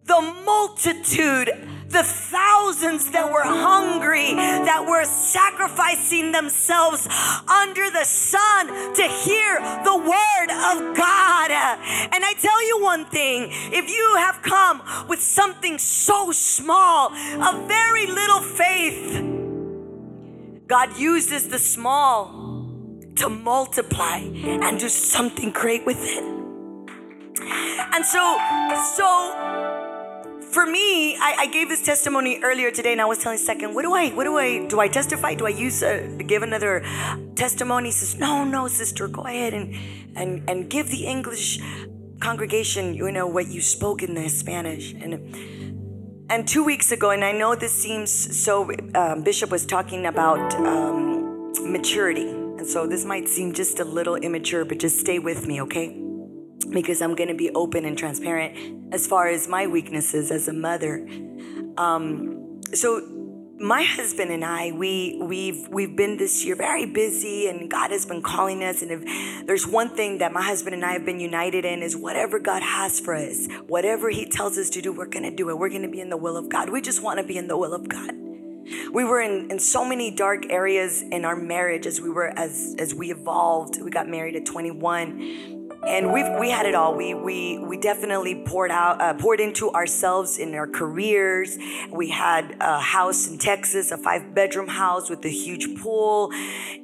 the 0.05 0.21
multitude 0.45 1.49
the 1.93 2.03
thousands 2.03 3.11
that 3.11 3.31
were 3.31 3.43
hungry, 3.43 4.33
that 4.33 4.85
were 4.89 5.05
sacrificing 5.05 6.31
themselves 6.31 7.07
under 7.47 7.89
the 7.91 8.03
sun 8.03 8.67
to 8.95 9.03
hear 9.03 9.59
the 9.83 9.95
word 9.95 10.49
of 10.49 10.97
God. 10.97 11.51
And 11.51 12.25
I 12.25 12.33
tell 12.39 12.67
you 12.67 12.81
one 12.81 13.05
thing 13.05 13.49
if 13.71 13.89
you 13.89 14.15
have 14.17 14.41
come 14.41 14.81
with 15.07 15.21
something 15.21 15.77
so 15.77 16.31
small, 16.31 17.13
a 17.13 17.63
very 17.67 18.07
little 18.07 18.41
faith, 18.41 19.21
God 20.67 20.97
uses 20.97 21.49
the 21.49 21.59
small 21.59 22.41
to 23.17 23.29
multiply 23.29 24.17
and 24.17 24.79
do 24.79 24.89
something 24.89 25.51
great 25.51 25.85
with 25.85 25.99
it. 26.01 26.23
And 27.93 28.03
so, 28.03 28.37
so 28.95 29.52
for 30.53 30.65
me, 30.65 31.15
I, 31.17 31.35
I, 31.39 31.45
gave 31.47 31.67
this 31.69 31.83
testimony 31.83 32.39
earlier 32.43 32.71
today, 32.71 32.91
and 32.91 33.01
I 33.01 33.05
was 33.05 33.19
telling 33.19 33.37
second, 33.37 33.73
what 33.73 33.81
do 33.81 33.93
I, 33.93 34.09
what 34.09 34.25
do 34.25 34.37
I, 34.37 34.65
do 34.67 34.79
I 34.79 34.87
testify? 34.87 35.33
Do 35.35 35.45
I 35.45 35.49
use, 35.49 35.81
uh, 35.81 36.07
give 36.27 36.43
another 36.43 36.83
testimony? 37.35 37.89
He 37.89 37.91
says, 37.91 38.15
no, 38.15 38.43
no, 38.43 38.67
sister, 38.67 39.07
go 39.07 39.23
ahead 39.23 39.53
and 39.53 39.75
and 40.15 40.47
and 40.49 40.69
give 40.69 40.89
the 40.89 41.05
English 41.05 41.59
congregation, 42.19 42.93
you 42.93 43.11
know, 43.11 43.27
what 43.27 43.47
you 43.47 43.61
spoke 43.61 44.03
in 44.03 44.13
the 44.13 44.29
Spanish. 44.29 44.93
And 44.93 45.13
and 46.29 46.47
two 46.47 46.63
weeks 46.63 46.91
ago, 46.91 47.09
and 47.09 47.23
I 47.23 47.31
know 47.31 47.55
this 47.55 47.73
seems 47.73 48.11
so. 48.11 48.71
Um, 48.95 49.23
Bishop 49.23 49.49
was 49.49 49.65
talking 49.65 50.05
about 50.05 50.53
um, 50.55 51.51
maturity, 51.71 52.29
and 52.29 52.65
so 52.65 52.87
this 52.87 53.05
might 53.05 53.27
seem 53.27 53.53
just 53.53 53.79
a 53.79 53.83
little 53.85 54.15
immature, 54.15 54.65
but 54.65 54.79
just 54.79 54.99
stay 54.99 55.19
with 55.19 55.47
me, 55.47 55.61
okay? 55.61 56.02
Because 56.73 57.01
I'm 57.01 57.15
going 57.15 57.29
to 57.29 57.35
be 57.35 57.49
open 57.51 57.85
and 57.85 57.97
transparent 57.97 58.93
as 58.93 59.07
far 59.07 59.27
as 59.27 59.47
my 59.47 59.67
weaknesses 59.67 60.31
as 60.31 60.47
a 60.47 60.53
mother. 60.53 61.07
Um, 61.77 62.61
so 62.73 63.01
my 63.59 63.83
husband 63.83 64.31
and 64.31 64.43
I, 64.43 64.71
we 64.71 65.17
we've 65.21 65.67
we've 65.69 65.95
been 65.95 66.17
this 66.17 66.43
year 66.43 66.55
very 66.55 66.85
busy, 66.85 67.47
and 67.47 67.69
God 67.69 67.91
has 67.91 68.05
been 68.05 68.21
calling 68.21 68.63
us. 68.63 68.81
And 68.81 68.91
if 68.91 69.47
there's 69.47 69.65
one 69.65 69.95
thing 69.95 70.17
that 70.17 70.33
my 70.33 70.41
husband 70.41 70.73
and 70.73 70.83
I 70.83 70.93
have 70.93 71.05
been 71.05 71.19
united 71.19 71.63
in 71.63 71.81
is 71.81 71.95
whatever 71.95 72.39
God 72.39 72.61
has 72.61 72.99
for 72.99 73.15
us, 73.15 73.47
whatever 73.67 74.09
He 74.09 74.25
tells 74.25 74.57
us 74.57 74.69
to 74.71 74.81
do, 74.81 74.91
we're 74.91 75.05
gonna 75.05 75.31
do 75.31 75.49
it. 75.49 75.57
We're 75.57 75.69
gonna 75.69 75.89
be 75.89 76.01
in 76.01 76.09
the 76.09 76.17
will 76.17 76.35
of 76.35 76.49
God. 76.49 76.69
We 76.69 76.81
just 76.81 77.01
want 77.01 77.19
to 77.19 77.23
be 77.25 77.37
in 77.37 77.47
the 77.47 77.57
will 77.57 77.73
of 77.73 77.87
God. 77.87 78.15
We 78.91 79.03
were 79.03 79.21
in, 79.21 79.51
in 79.51 79.59
so 79.59 79.85
many 79.85 80.09
dark 80.09 80.49
areas 80.49 81.01
in 81.01 81.25
our 81.25 81.35
marriage 81.35 81.85
as 81.85 82.01
we 82.01 82.09
were 82.09 82.37
as 82.37 82.75
as 82.79 82.93
we 82.93 83.11
evolved. 83.11 83.81
We 83.81 83.91
got 83.91 84.09
married 84.09 84.35
at 84.35 84.45
21 84.45 85.62
and 85.87 86.13
we 86.13 86.23
we 86.39 86.49
had 86.49 86.65
it 86.65 86.75
all. 86.75 86.95
We 86.95 87.13
we 87.13 87.57
we 87.59 87.77
definitely 87.77 88.43
poured 88.45 88.71
out 88.71 89.01
uh, 89.01 89.13
poured 89.15 89.39
into 89.39 89.71
ourselves 89.71 90.37
in 90.37 90.53
our 90.55 90.67
careers. 90.67 91.57
We 91.91 92.09
had 92.09 92.55
a 92.59 92.79
house 92.79 93.27
in 93.27 93.37
Texas, 93.37 93.91
a 93.91 93.97
five 93.97 94.33
bedroom 94.33 94.67
house 94.67 95.09
with 95.09 95.23
a 95.25 95.29
huge 95.29 95.81
pool, 95.81 96.31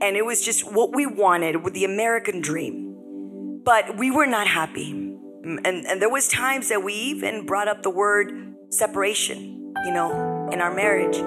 and 0.01 0.17
it 0.17 0.25
was 0.25 0.43
just 0.43 0.71
what 0.71 0.93
we 0.93 1.05
wanted 1.05 1.63
with 1.63 1.73
the 1.73 1.85
American 1.85 2.41
dream. 2.41 3.61
But 3.63 3.97
we 3.97 4.11
were 4.11 4.27
not 4.27 4.47
happy, 4.47 4.91
and 4.91 5.65
and 5.65 6.01
there 6.01 6.09
was 6.09 6.27
times 6.27 6.69
that 6.69 6.83
we 6.83 6.93
even 6.93 7.45
brought 7.45 7.67
up 7.67 7.83
the 7.83 7.89
word 7.89 8.55
separation, 8.69 9.73
you 9.85 9.91
know, 9.91 10.49
in 10.51 10.61
our 10.61 10.73
marriage. 10.73 11.17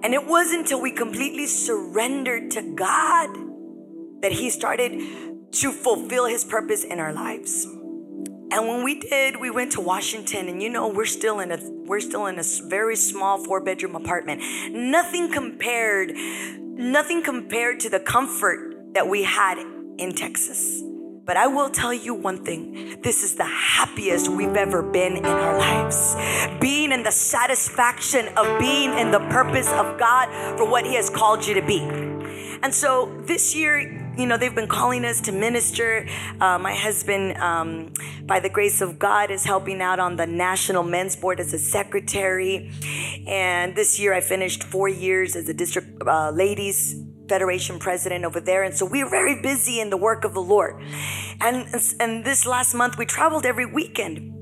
And 0.00 0.14
it 0.14 0.26
wasn't 0.26 0.60
until 0.60 0.80
we 0.80 0.92
completely 0.92 1.46
surrendered 1.46 2.50
to 2.52 2.62
God 2.74 3.30
that 4.22 4.32
He 4.32 4.50
started 4.50 4.92
to 5.52 5.72
fulfill 5.72 6.26
his 6.26 6.44
purpose 6.44 6.84
in 6.84 7.00
our 7.00 7.12
lives. 7.12 7.66
And 8.50 8.66
when 8.66 8.82
we 8.82 8.98
did, 8.98 9.40
we 9.40 9.50
went 9.50 9.72
to 9.72 9.80
Washington, 9.80 10.48
and 10.48 10.62
you 10.62 10.70
know 10.70 10.88
we're 10.88 11.04
still 11.04 11.40
in 11.40 11.52
a 11.52 11.58
we're 11.60 12.00
still 12.00 12.26
in 12.26 12.38
a 12.38 12.44
very 12.66 12.96
small 12.96 13.44
four 13.44 13.62
bedroom 13.62 13.94
apartment. 13.94 14.42
Nothing 14.72 15.30
compared, 15.30 16.12
nothing 16.12 17.22
compared 17.22 17.80
to 17.80 17.90
the 17.90 18.00
comfort 18.00 18.94
that 18.94 19.06
we 19.06 19.22
had 19.22 19.58
in 19.98 20.14
Texas. 20.14 20.82
But 21.28 21.36
I 21.36 21.46
will 21.46 21.68
tell 21.68 21.92
you 21.92 22.14
one 22.14 22.42
thing 22.42 23.02
this 23.02 23.22
is 23.22 23.34
the 23.34 23.44
happiest 23.44 24.28
we've 24.28 24.56
ever 24.56 24.82
been 24.82 25.18
in 25.18 25.26
our 25.26 25.58
lives. 25.58 26.16
Being 26.58 26.90
in 26.90 27.02
the 27.02 27.12
satisfaction 27.12 28.28
of 28.28 28.58
being 28.58 28.96
in 28.98 29.10
the 29.10 29.20
purpose 29.28 29.68
of 29.72 29.98
God 29.98 30.56
for 30.56 30.66
what 30.66 30.86
He 30.86 30.94
has 30.94 31.10
called 31.10 31.46
you 31.46 31.52
to 31.52 31.62
be. 31.62 31.80
And 32.62 32.74
so 32.74 33.14
this 33.26 33.54
year, 33.54 34.07
you 34.18 34.26
know, 34.26 34.36
they've 34.36 34.54
been 34.54 34.68
calling 34.68 35.04
us 35.04 35.20
to 35.22 35.32
minister. 35.32 36.06
Uh, 36.40 36.58
my 36.58 36.74
husband, 36.74 37.36
um, 37.38 37.92
by 38.26 38.40
the 38.40 38.48
grace 38.48 38.80
of 38.80 38.98
God, 38.98 39.30
is 39.30 39.44
helping 39.44 39.80
out 39.80 40.00
on 40.00 40.16
the 40.16 40.26
National 40.26 40.82
Men's 40.82 41.14
Board 41.14 41.38
as 41.38 41.54
a 41.54 41.58
secretary. 41.58 42.70
And 43.26 43.76
this 43.76 44.00
year 44.00 44.12
I 44.12 44.20
finished 44.20 44.64
four 44.64 44.88
years 44.88 45.36
as 45.36 45.48
a 45.48 45.54
district 45.54 46.02
uh, 46.06 46.30
ladies 46.30 47.00
Federation 47.28 47.78
president 47.78 48.24
over 48.24 48.40
there. 48.40 48.62
And 48.62 48.74
so 48.74 48.86
we 48.86 49.02
are 49.02 49.10
very 49.10 49.40
busy 49.42 49.80
in 49.80 49.90
the 49.90 49.98
work 49.98 50.24
of 50.24 50.32
the 50.32 50.40
Lord. 50.40 50.82
And, 51.40 51.68
and 52.00 52.24
this 52.24 52.46
last 52.46 52.74
month 52.74 52.96
we 52.96 53.04
traveled 53.04 53.44
every 53.44 53.66
weekend. 53.66 54.37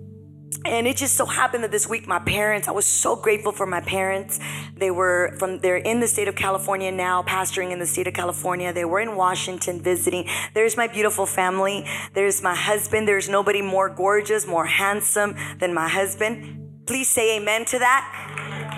And 0.64 0.87
it 0.87 0.96
just 0.96 1.16
so 1.16 1.26
happened 1.26 1.64
that 1.64 1.70
this 1.70 1.88
week 1.88 2.09
my 2.09 2.18
parents, 2.18 2.66
I 2.66 2.72
was 2.72 2.87
so 2.87 3.14
grateful 3.14 3.52
for 3.52 3.66
my 3.66 3.80
parents. 3.80 4.40
They 4.76 4.90
were 4.90 5.37
from 5.38 5.59
they're 5.61 5.76
in 5.76 6.00
the 6.00 6.09
state 6.09 6.28
of 6.28 6.35
California 6.35 6.90
now, 6.90 7.22
pastoring 7.22 7.70
in 7.70 7.78
the 7.78 7.87
state 7.87 8.06
of 8.06 8.14
California. 8.14 8.72
They 8.72 8.85
were 8.85 9.00
in 9.00 9.16
Washington 9.16 9.80
visiting. 9.80 10.28
There's 10.54 10.76
my 10.76 10.88
beautiful 10.88 11.26
family. 11.26 11.87
There's 12.14 12.42
my 12.42 12.54
husband. 12.54 13.06
There's 13.06 13.28
nobody 13.28 13.62
more 13.62 13.88
gorgeous, 13.88 14.46
more 14.46 14.66
handsome 14.66 15.37
than 15.59 15.72
my 15.72 15.88
husband. 15.88 16.87
Please 16.87 17.09
say 17.09 17.37
amen 17.37 17.64
to 17.66 17.78
that. 17.78 18.76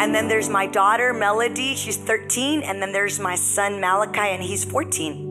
And 0.00 0.14
then 0.14 0.28
there's 0.28 0.48
my 0.48 0.66
daughter, 0.66 1.12
Melody. 1.12 1.74
She's 1.74 1.96
13. 1.96 2.62
And 2.62 2.80
then 2.80 2.92
there's 2.92 3.18
my 3.18 3.34
son, 3.34 3.80
Malachi, 3.80 4.20
and 4.20 4.42
he's 4.42 4.64
14. 4.64 5.27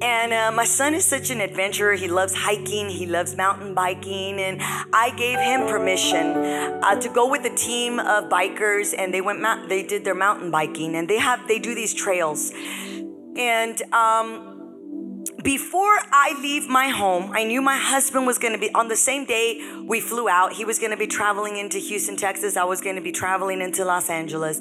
And 0.00 0.32
uh, 0.32 0.50
my 0.52 0.64
son 0.64 0.94
is 0.94 1.04
such 1.04 1.30
an 1.30 1.40
adventurer. 1.40 1.94
He 1.94 2.08
loves 2.08 2.34
hiking, 2.34 2.88
he 2.88 3.06
loves 3.06 3.36
mountain 3.36 3.74
biking, 3.74 4.40
and 4.40 4.60
I 4.92 5.12
gave 5.16 5.38
him 5.38 5.66
permission 5.66 6.36
uh, 6.82 7.00
to 7.00 7.08
go 7.08 7.28
with 7.28 7.44
a 7.44 7.54
team 7.54 7.98
of 7.98 8.28
bikers, 8.28 8.94
and 8.96 9.12
they 9.12 9.20
went. 9.20 9.40
Mount- 9.40 9.68
they 9.68 9.82
did 9.82 10.04
their 10.04 10.14
mountain 10.14 10.50
biking, 10.50 10.94
and 10.96 11.08
they 11.08 11.18
have 11.18 11.46
they 11.48 11.58
do 11.58 11.74
these 11.74 11.94
trails, 11.94 12.52
and 13.36 13.80
um, 13.92 14.51
before 15.42 15.98
I 16.12 16.38
leave 16.40 16.68
my 16.68 16.88
home, 16.88 17.32
I 17.32 17.44
knew 17.44 17.60
my 17.62 17.76
husband 17.76 18.26
was 18.26 18.38
going 18.38 18.52
to 18.52 18.58
be 18.58 18.72
on 18.74 18.88
the 18.88 18.96
same 18.96 19.24
day 19.24 19.60
we 19.84 20.00
flew 20.00 20.28
out. 20.28 20.52
He 20.52 20.64
was 20.64 20.78
going 20.78 20.92
to 20.92 20.96
be 20.96 21.06
traveling 21.06 21.56
into 21.56 21.78
Houston, 21.78 22.16
Texas. 22.16 22.56
I 22.56 22.64
was 22.64 22.80
going 22.80 22.96
to 22.96 23.02
be 23.02 23.12
traveling 23.12 23.60
into 23.60 23.84
Los 23.84 24.08
Angeles. 24.08 24.60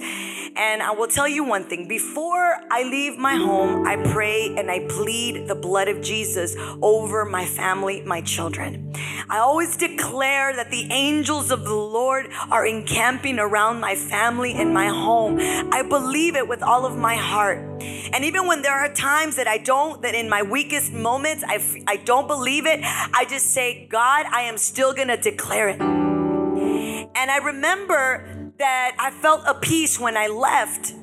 And 0.55 0.81
I 0.81 0.91
will 0.91 1.07
tell 1.07 1.27
you 1.27 1.43
one 1.43 1.65
thing 1.65 1.87
before 1.87 2.57
I 2.71 2.83
leave 2.83 3.17
my 3.17 3.35
home, 3.35 3.87
I 3.87 3.97
pray 4.11 4.53
and 4.57 4.69
I 4.71 4.85
plead 4.87 5.47
the 5.47 5.55
blood 5.55 5.87
of 5.87 6.01
Jesus 6.01 6.55
over 6.81 7.25
my 7.25 7.45
family, 7.45 8.01
my 8.01 8.21
children. 8.21 8.93
I 9.29 9.37
always 9.37 9.77
declare 9.77 10.55
that 10.55 10.71
the 10.71 10.91
angels 10.91 11.51
of 11.51 11.63
the 11.63 11.73
Lord 11.73 12.29
are 12.49 12.65
encamping 12.65 13.39
around 13.39 13.79
my 13.79 13.95
family 13.95 14.53
and 14.53 14.73
my 14.73 14.87
home. 14.87 15.37
I 15.39 15.83
believe 15.83 16.35
it 16.35 16.47
with 16.47 16.61
all 16.61 16.85
of 16.85 16.97
my 16.97 17.15
heart. 17.15 17.59
And 18.13 18.25
even 18.25 18.45
when 18.45 18.61
there 18.61 18.73
are 18.73 18.91
times 18.93 19.37
that 19.37 19.47
I 19.47 19.57
don't, 19.57 20.01
that 20.01 20.15
in 20.15 20.29
my 20.29 20.41
weakest 20.71 20.93
moments, 20.93 21.43
I, 21.45 21.59
I 21.85 21.97
don't 21.97 22.27
believe 22.27 22.65
it, 22.65 22.79
I 22.83 23.25
just 23.27 23.47
say, 23.47 23.87
God, 23.89 24.25
I 24.31 24.43
am 24.43 24.57
still 24.57 24.93
gonna 24.93 25.17
declare 25.17 25.69
it. 25.69 25.81
And 25.81 27.29
I 27.29 27.37
remember 27.43 28.53
that 28.57 28.95
I 28.97 29.11
felt 29.11 29.41
a 29.45 29.53
peace 29.53 29.99
when 29.99 30.15
I 30.15 30.27
left. 30.27 30.93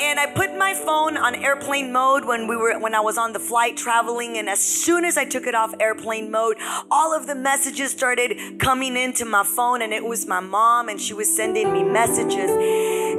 And 0.00 0.18
I 0.18 0.32
put 0.34 0.56
my 0.56 0.74
phone 0.74 1.16
on 1.16 1.34
airplane 1.34 1.92
mode 1.92 2.24
when 2.24 2.48
we 2.48 2.56
were 2.56 2.78
when 2.80 2.94
I 2.94 3.00
was 3.00 3.16
on 3.18 3.32
the 3.32 3.38
flight 3.38 3.76
traveling. 3.76 4.38
And 4.38 4.48
as 4.48 4.58
soon 4.58 5.04
as 5.04 5.16
I 5.16 5.24
took 5.24 5.46
it 5.46 5.54
off 5.54 5.74
airplane 5.78 6.30
mode 6.30 6.56
all 6.90 7.14
of 7.14 7.26
the 7.26 7.34
messages 7.34 7.92
started 7.92 8.58
coming 8.58 8.96
into 8.96 9.24
my 9.24 9.44
phone. 9.44 9.82
And 9.82 9.92
it 9.92 10.04
was 10.04 10.26
my 10.26 10.40
mom 10.40 10.88
and 10.88 11.00
she 11.00 11.12
was 11.12 11.34
sending 11.34 11.72
me 11.72 11.82
messages. 11.84 12.50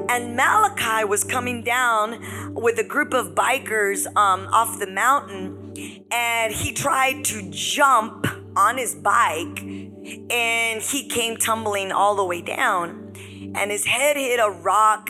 And 0.09 0.35
Malachi 0.35 1.05
was 1.05 1.23
coming 1.23 1.63
down 1.63 2.53
with 2.55 2.79
a 2.79 2.83
group 2.83 3.13
of 3.13 3.35
bikers 3.35 4.07
um, 4.15 4.47
off 4.51 4.79
the 4.79 4.87
mountain 4.87 5.66
and 6.11 6.53
he 6.53 6.73
tried 6.73 7.25
to 7.25 7.49
jump 7.49 8.27
on 8.55 8.77
his 8.77 8.95
bike 8.95 9.61
and 9.61 10.81
he 10.81 11.07
came 11.07 11.37
tumbling 11.37 11.91
all 11.91 12.15
the 12.15 12.25
way 12.25 12.41
down 12.41 13.13
and 13.55 13.71
his 13.71 13.85
head 13.85 14.17
hit 14.17 14.39
a 14.39 14.49
rock. 14.49 15.09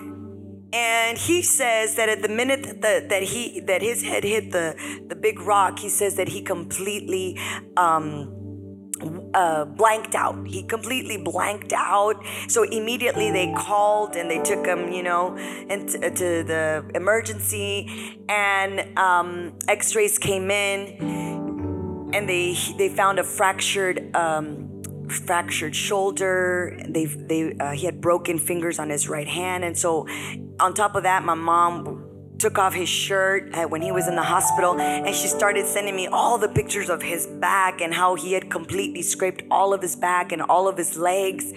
And 0.74 1.18
he 1.18 1.42
says 1.44 1.96
that 1.96 2.10
at 2.10 2.22
the 2.22 2.28
minute 2.28 2.64
that, 2.64 2.82
the, 2.82 3.08
that 3.08 3.24
he 3.24 3.62
that 3.62 3.82
his 3.82 4.04
head 4.04 4.26
hit 4.26 4.52
the 4.52 4.76
the 5.08 5.16
big 5.16 5.40
rock, 5.40 5.80
he 5.80 5.88
says 5.88 6.16
that 6.18 6.28
he 6.28 6.42
completely 6.42 7.40
um, 7.78 8.37
uh, 9.38 9.66
blanked 9.66 10.16
out. 10.16 10.48
He 10.48 10.64
completely 10.64 11.18
blanked 11.18 11.72
out. 11.72 12.16
So 12.48 12.64
immediately 12.64 13.32
they 13.32 13.54
called 13.56 14.16
and 14.16 14.30
they 14.32 14.42
took 14.42 14.66
him, 14.66 14.92
you 14.92 15.04
know, 15.04 15.38
into 15.70 16.10
to 16.10 16.44
the 16.44 16.84
emergency, 16.96 18.20
and 18.28 18.98
um, 18.98 19.54
X-rays 19.68 20.18
came 20.18 20.50
in, 20.50 22.12
and 22.14 22.28
they 22.28 22.58
they 22.78 22.90
found 22.90 23.20
a 23.20 23.24
fractured. 23.24 24.16
Um, 24.16 24.64
fractured 25.26 25.74
shoulder. 25.74 26.78
They 26.90 27.06
they 27.06 27.56
uh, 27.58 27.72
he 27.72 27.86
had 27.86 28.02
broken 28.02 28.38
fingers 28.38 28.78
on 28.78 28.90
his 28.90 29.08
right 29.08 29.28
hand, 29.28 29.64
and 29.64 29.78
so 29.78 30.06
on 30.60 30.74
top 30.74 30.96
of 30.96 31.04
that, 31.04 31.24
my 31.24 31.34
mom 31.34 32.07
took 32.40 32.60
off 32.60 32.74
his 32.74 32.90
shirt 32.90 33.54
uh, 33.56 33.68
when 33.68 33.82
he 33.82 33.92
was 33.92 34.08
in 34.08 34.16
the 34.16 34.24
hospital 34.24 34.80
and 34.80 35.16
she 35.16 35.28
started 35.28 35.66
sending 35.66 35.96
me 35.96 36.08
all 36.08 36.38
the 36.38 36.48
pictures 36.48 36.90
of 36.90 37.02
his 37.02 37.26
back 37.26 37.82
and 37.82 37.94
how 37.94 38.16
he 38.16 38.34
had 38.34 38.50
completely 38.50 39.02
scraped 39.02 39.44
all 39.50 39.74
of 39.74 39.82
his 39.82 39.96
back 39.96 40.32
and 40.32 40.42
all 40.44 40.68
of 40.68 40.78
his 40.78 40.98
legs 40.98 41.52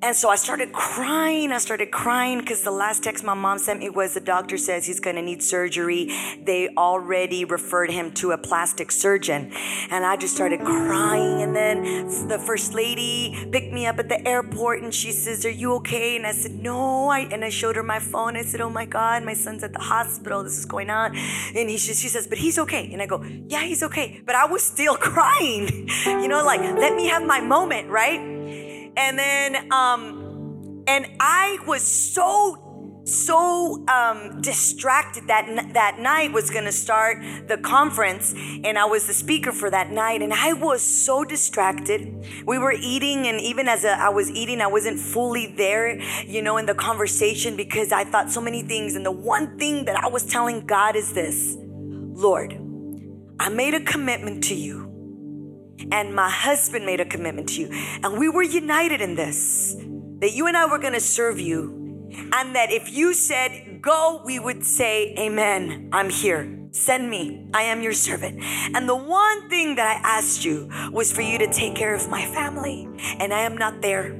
and 0.00 0.14
so 0.14 0.28
I 0.28 0.36
started 0.36 0.72
crying. 0.72 1.50
I 1.50 1.58
started 1.58 1.90
crying 1.90 2.38
because 2.38 2.62
the 2.62 2.70
last 2.70 3.02
text 3.02 3.24
my 3.24 3.34
mom 3.34 3.58
sent 3.58 3.80
me 3.80 3.90
was 3.90 4.14
the 4.14 4.20
doctor 4.20 4.56
says 4.56 4.86
he's 4.86 5.00
going 5.00 5.16
to 5.16 5.22
need 5.22 5.42
surgery. 5.42 6.16
They 6.40 6.68
already 6.76 7.44
referred 7.44 7.90
him 7.90 8.12
to 8.12 8.30
a 8.30 8.38
plastic 8.38 8.92
surgeon. 8.92 9.50
And 9.90 10.06
I 10.06 10.16
just 10.16 10.36
started 10.36 10.60
crying. 10.60 11.42
And 11.42 11.54
then 11.54 12.28
the 12.28 12.38
first 12.38 12.74
lady 12.74 13.48
picked 13.50 13.72
me 13.72 13.86
up 13.86 13.98
at 13.98 14.08
the 14.08 14.24
airport 14.26 14.82
and 14.82 14.94
she 14.94 15.10
says, 15.10 15.44
Are 15.44 15.50
you 15.50 15.74
okay? 15.74 16.14
And 16.14 16.28
I 16.28 16.32
said, 16.32 16.54
No. 16.54 17.08
I, 17.08 17.20
and 17.20 17.44
I 17.44 17.48
showed 17.48 17.74
her 17.74 17.82
my 17.82 17.98
phone. 17.98 18.36
I 18.36 18.42
said, 18.42 18.60
Oh 18.60 18.70
my 18.70 18.84
God, 18.84 19.24
my 19.24 19.34
son's 19.34 19.64
at 19.64 19.72
the 19.72 19.80
hospital. 19.80 20.44
This 20.44 20.58
is 20.58 20.64
going 20.64 20.90
on. 20.90 21.16
And 21.16 21.68
he, 21.68 21.76
she 21.76 22.08
says, 22.08 22.28
But 22.28 22.38
he's 22.38 22.56
okay. 22.60 22.88
And 22.92 23.02
I 23.02 23.06
go, 23.06 23.24
Yeah, 23.24 23.64
he's 23.64 23.82
okay. 23.82 24.22
But 24.24 24.36
I 24.36 24.46
was 24.46 24.62
still 24.62 24.96
crying. 25.10 25.88
you 26.06 26.28
know, 26.28 26.44
like, 26.44 26.60
let 26.60 26.94
me 26.94 27.08
have 27.08 27.24
my 27.24 27.40
moment, 27.40 27.90
right? 27.90 28.37
And 28.96 29.18
then, 29.18 29.72
um, 29.72 30.84
and 30.86 31.06
I 31.20 31.58
was 31.66 31.82
so 31.82 32.68
so 33.08 33.86
um, 33.88 34.40
distracted 34.42 35.28
that 35.28 35.70
that 35.72 35.98
night 35.98 36.32
was 36.32 36.50
going 36.50 36.66
to 36.66 36.72
start 36.72 37.22
the 37.48 37.56
conference 37.56 38.34
and 38.64 38.78
i 38.78 38.84
was 38.84 39.06
the 39.06 39.14
speaker 39.14 39.50
for 39.50 39.70
that 39.70 39.90
night 39.90 40.20
and 40.20 40.32
i 40.34 40.52
was 40.52 40.82
so 40.82 41.24
distracted. 41.24 42.26
We 42.46 42.58
were 42.58 42.72
eating 42.72 43.26
and 43.26 43.40
even 43.40 43.66
as 43.68 43.84
a, 43.84 43.92
I 43.98 44.10
was 44.10 44.30
eating 44.30 44.60
i 44.60 44.66
wasn't 44.66 44.98
fully 45.00 45.46
there 45.46 45.98
you 46.26 46.42
know 46.42 46.58
in 46.58 46.66
the 46.66 46.74
conversation 46.74 47.56
because 47.56 47.92
i 47.92 48.04
thought 48.04 48.30
so 48.30 48.40
many 48.40 48.62
things 48.62 48.94
and 48.94 49.06
the 49.06 49.12
one 49.12 49.58
thing 49.58 49.86
that 49.86 49.96
i 50.02 50.08
was 50.08 50.24
telling 50.26 50.66
god 50.66 50.94
is 50.94 51.12
this 51.14 51.56
lord 51.58 52.52
i 53.40 53.48
made 53.48 53.74
a 53.74 53.80
commitment 53.80 54.44
to 54.44 54.54
you 54.54 54.87
and 55.90 56.14
my 56.14 56.30
husband 56.30 56.86
made 56.86 57.00
a 57.00 57.04
commitment 57.04 57.48
to 57.50 57.62
you. 57.62 57.68
And 58.02 58.18
we 58.18 58.28
were 58.28 58.42
united 58.42 59.00
in 59.00 59.14
this 59.14 59.76
that 60.20 60.32
you 60.32 60.46
and 60.46 60.56
I 60.56 60.66
were 60.66 60.78
going 60.78 60.94
to 60.94 61.00
serve 61.00 61.38
you. 61.38 61.74
And 62.32 62.56
that 62.56 62.72
if 62.72 62.90
you 62.90 63.14
said 63.14 63.80
go, 63.80 64.22
we 64.24 64.38
would 64.38 64.64
say, 64.64 65.14
Amen, 65.18 65.90
I'm 65.92 66.10
here. 66.10 66.58
Send 66.70 67.08
me. 67.08 67.46
I 67.54 67.62
am 67.62 67.82
your 67.82 67.92
servant. 67.92 68.40
And 68.74 68.88
the 68.88 68.96
one 68.96 69.48
thing 69.48 69.76
that 69.76 69.86
I 69.86 70.18
asked 70.18 70.44
you 70.44 70.68
was 70.92 71.12
for 71.12 71.22
you 71.22 71.38
to 71.38 71.52
take 71.52 71.74
care 71.74 71.94
of 71.94 72.08
my 72.08 72.24
family. 72.26 72.88
And 73.18 73.32
I 73.32 73.40
am 73.40 73.56
not 73.56 73.80
there. 73.80 74.12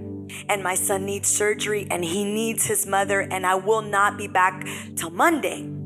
And 0.48 0.62
my 0.62 0.74
son 0.74 1.06
needs 1.06 1.28
surgery 1.28 1.86
and 1.90 2.04
he 2.04 2.24
needs 2.24 2.66
his 2.66 2.86
mother. 2.86 3.20
And 3.20 3.46
I 3.46 3.54
will 3.56 3.82
not 3.82 4.16
be 4.16 4.28
back 4.28 4.66
till 4.96 5.11
Monday. 5.11 5.78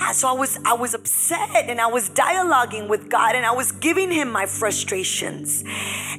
And 0.00 0.16
so 0.16 0.28
I 0.28 0.32
was 0.32 0.58
I 0.64 0.74
was 0.74 0.94
upset 0.94 1.68
and 1.68 1.80
I 1.80 1.86
was 1.86 2.10
dialoguing 2.10 2.88
with 2.88 3.08
God 3.08 3.34
and 3.34 3.44
I 3.46 3.52
was 3.52 3.72
giving 3.72 4.10
him 4.10 4.30
my 4.30 4.46
frustrations. 4.46 5.64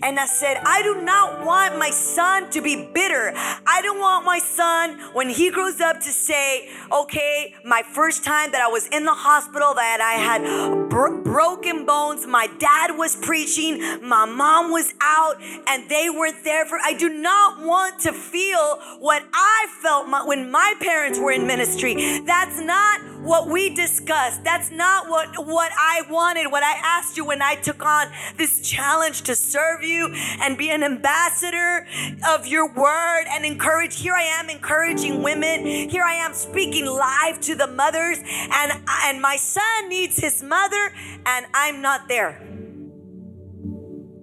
And 0.02 0.20
I 0.20 0.26
said, 0.26 0.58
I 0.66 0.82
do 0.84 1.02
not 1.02 1.46
want 1.46 1.78
my 1.78 1.90
son 1.90 2.50
to 2.52 2.62
be 2.62 2.76
bitter. 2.94 3.34
I 3.36 3.82
don't 3.82 4.00
want 4.00 4.26
my 4.26 4.40
son 4.40 5.00
when 5.14 5.30
he 5.30 5.50
grows 5.50 5.80
up 5.82 5.98
to 6.02 6.12
say, 6.12 6.70
okay, 6.92 7.56
my 7.64 7.82
first 7.82 8.24
time 8.24 8.52
that 8.52 8.62
I 8.62 8.68
was 8.68 8.88
in 8.88 9.06
the 9.06 9.14
hospital 9.14 9.74
that 9.74 10.02
I 10.02 10.20
had 10.20 10.90
bro- 10.90 11.22
broken 11.24 11.86
bones. 11.86 12.28
My 12.28 12.48
dad 12.60 12.98
was 12.98 13.16
preaching, 13.16 13.80
my 14.02 14.26
mom 14.26 14.72
was 14.72 14.94
out, 15.02 15.42
and 15.68 15.90
they 15.90 16.10
weren't 16.10 16.44
there 16.44 16.66
for. 16.66 16.78
I 16.84 16.94
do 16.94 17.10
not 17.10 17.66
want 17.66 18.00
to 18.02 18.14
feel 18.14 18.80
what 19.00 19.24
I 19.34 19.68
felt 19.82 20.08
my, 20.08 20.24
when 20.26 20.52
my 20.52 20.74
parents 20.80 21.20
were 21.20 21.32
in 21.32 21.48
ministry. 21.48 22.22
That's 22.26 22.60
not 22.62 23.02
what 23.22 23.50
we 23.50 23.65
discussed. 23.74 24.44
That's 24.44 24.72
not 24.72 25.10
what, 25.10 25.46
what 25.46 25.72
I 25.78 26.04
wanted, 26.10 26.52
what 26.52 26.64
I 26.64 26.74
asked 26.84 27.18
you 27.18 27.26
when 27.26 27.42
I 27.42 27.56
took 27.56 27.84
on 27.86 28.08
this 28.38 28.62
challenge 28.62 29.24
to 29.24 29.36
serve 29.36 29.84
you 29.84 30.14
and 30.42 30.58
be 30.58 30.70
an 30.70 30.84
ambassador 30.84 31.88
of 32.28 32.48
your 32.48 32.72
word 32.72 33.26
and 33.30 33.46
encourage. 33.46 34.00
Here 34.00 34.14
I 34.14 34.24
am 34.24 34.50
encouraging 34.50 35.24
women. 35.24 35.66
Here 35.66 36.04
I 36.04 36.16
am 36.16 36.34
speaking 36.34 36.86
live 36.86 37.40
to 37.42 37.56
the 37.56 37.68
mothers, 37.68 38.18
and, 38.20 38.72
and 39.04 39.22
my 39.22 39.38
son 39.38 39.90
needs 39.90 40.18
his 40.18 40.44
mother, 40.44 40.94
and 41.26 41.46
I'm 41.54 41.82
not 41.82 42.08
there. 42.08 42.42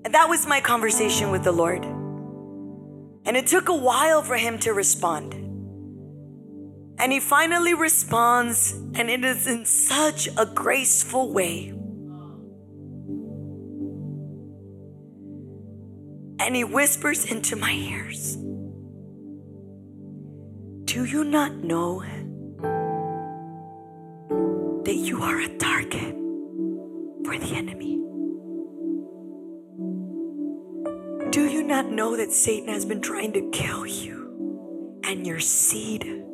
And 0.04 0.14
that 0.14 0.28
was 0.28 0.46
my 0.46 0.60
conversation 0.60 1.30
with 1.30 1.44
the 1.44 1.52
Lord. 1.52 1.84
And 3.24 3.36
it 3.36 3.46
took 3.46 3.68
a 3.68 3.76
while 3.76 4.22
for 4.22 4.36
him 4.36 4.58
to 4.60 4.72
respond. 4.72 5.41
And 7.02 7.10
he 7.10 7.18
finally 7.18 7.74
responds, 7.74 8.74
and 8.94 9.10
it 9.10 9.24
is 9.24 9.48
in 9.48 9.64
such 9.64 10.28
a 10.38 10.46
graceful 10.46 11.32
way. 11.32 11.70
And 16.38 16.54
he 16.54 16.62
whispers 16.62 17.24
into 17.24 17.56
my 17.56 17.72
ears 17.72 18.36
Do 20.84 21.04
you 21.04 21.24
not 21.24 21.56
know 21.56 22.04
that 24.84 24.94
you 24.94 25.22
are 25.22 25.40
a 25.40 25.48
target 25.58 26.14
for 27.24 27.36
the 27.36 27.52
enemy? 27.56 27.96
Do 31.32 31.48
you 31.50 31.64
not 31.64 31.90
know 31.90 32.16
that 32.16 32.30
Satan 32.30 32.68
has 32.68 32.84
been 32.84 33.00
trying 33.00 33.32
to 33.32 33.50
kill 33.50 33.88
you 33.88 35.00
and 35.02 35.26
your 35.26 35.40
seed? 35.40 36.28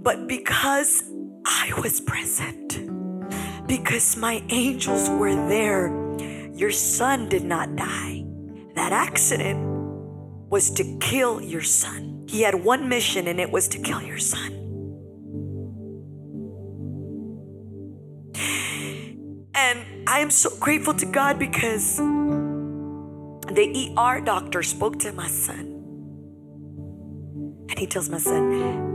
But 0.00 0.28
because 0.28 1.02
I 1.44 1.72
was 1.80 2.00
present, 2.00 3.66
because 3.66 4.16
my 4.16 4.42
angels 4.48 5.08
were 5.10 5.34
there, 5.48 5.88
your 6.54 6.70
son 6.70 7.28
did 7.28 7.44
not 7.44 7.76
die. 7.76 8.24
That 8.74 8.92
accident 8.92 9.58
was 10.50 10.70
to 10.72 10.98
kill 11.00 11.40
your 11.40 11.62
son. 11.62 12.26
He 12.28 12.42
had 12.42 12.54
one 12.54 12.88
mission, 12.88 13.26
and 13.28 13.40
it 13.40 13.50
was 13.50 13.68
to 13.68 13.78
kill 13.78 14.02
your 14.02 14.18
son. 14.18 14.52
And 19.54 20.08
I 20.08 20.20
am 20.20 20.30
so 20.30 20.50
grateful 20.58 20.94
to 20.94 21.06
God 21.06 21.38
because 21.38 21.96
the 21.96 23.94
ER 23.98 24.20
doctor 24.20 24.62
spoke 24.62 24.98
to 25.00 25.12
my 25.12 25.28
son. 25.28 25.74
And 27.68 27.78
he 27.78 27.86
tells 27.86 28.08
my 28.08 28.18
son, 28.18 28.87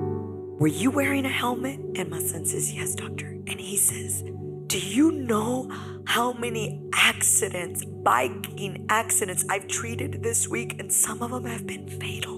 were 0.64 0.70
you 0.70 0.90
wearing 0.90 1.26
a 1.26 1.30
helmet? 1.30 1.78
And 1.98 2.10
my 2.10 2.20
son 2.20 2.46
says, 2.46 2.74
Yes, 2.74 2.96
doctor. 2.96 3.28
And 3.28 3.60
he 3.60 3.76
says, 3.76 4.24
Do 4.68 4.80
you 4.80 5.12
know 5.12 5.70
how 6.06 6.32
many 6.32 6.90
accidents, 6.94 7.84
biking 7.84 8.86
accidents, 8.88 9.44
I've 9.50 9.68
treated 9.68 10.24
this 10.24 10.48
week? 10.48 10.80
And 10.80 10.90
some 10.90 11.22
of 11.22 11.32
them 11.32 11.44
have 11.44 11.68
been 11.68 11.90
fatal. 11.90 12.38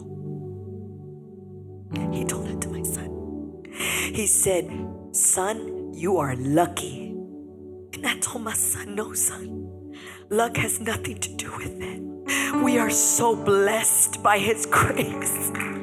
He 2.11 2.25
told 2.25 2.47
that 2.47 2.61
to 2.61 2.69
my 2.69 2.81
son. 2.81 3.63
He 3.75 4.25
said, 4.25 4.71
Son, 5.11 5.93
you 5.93 6.17
are 6.17 6.35
lucky. 6.35 7.11
And 7.93 8.07
I 8.07 8.17
told 8.21 8.43
my 8.43 8.53
son, 8.55 8.95
No, 8.95 9.13
son, 9.13 9.93
luck 10.31 10.57
has 10.57 10.79
nothing 10.79 11.19
to 11.19 11.35
do 11.35 11.55
with 11.57 11.79
it. 11.79 12.01
We 12.63 12.79
are 12.79 12.89
so 12.89 13.35
blessed 13.35 14.23
by 14.23 14.39
His 14.39 14.65
grace. 14.71 15.74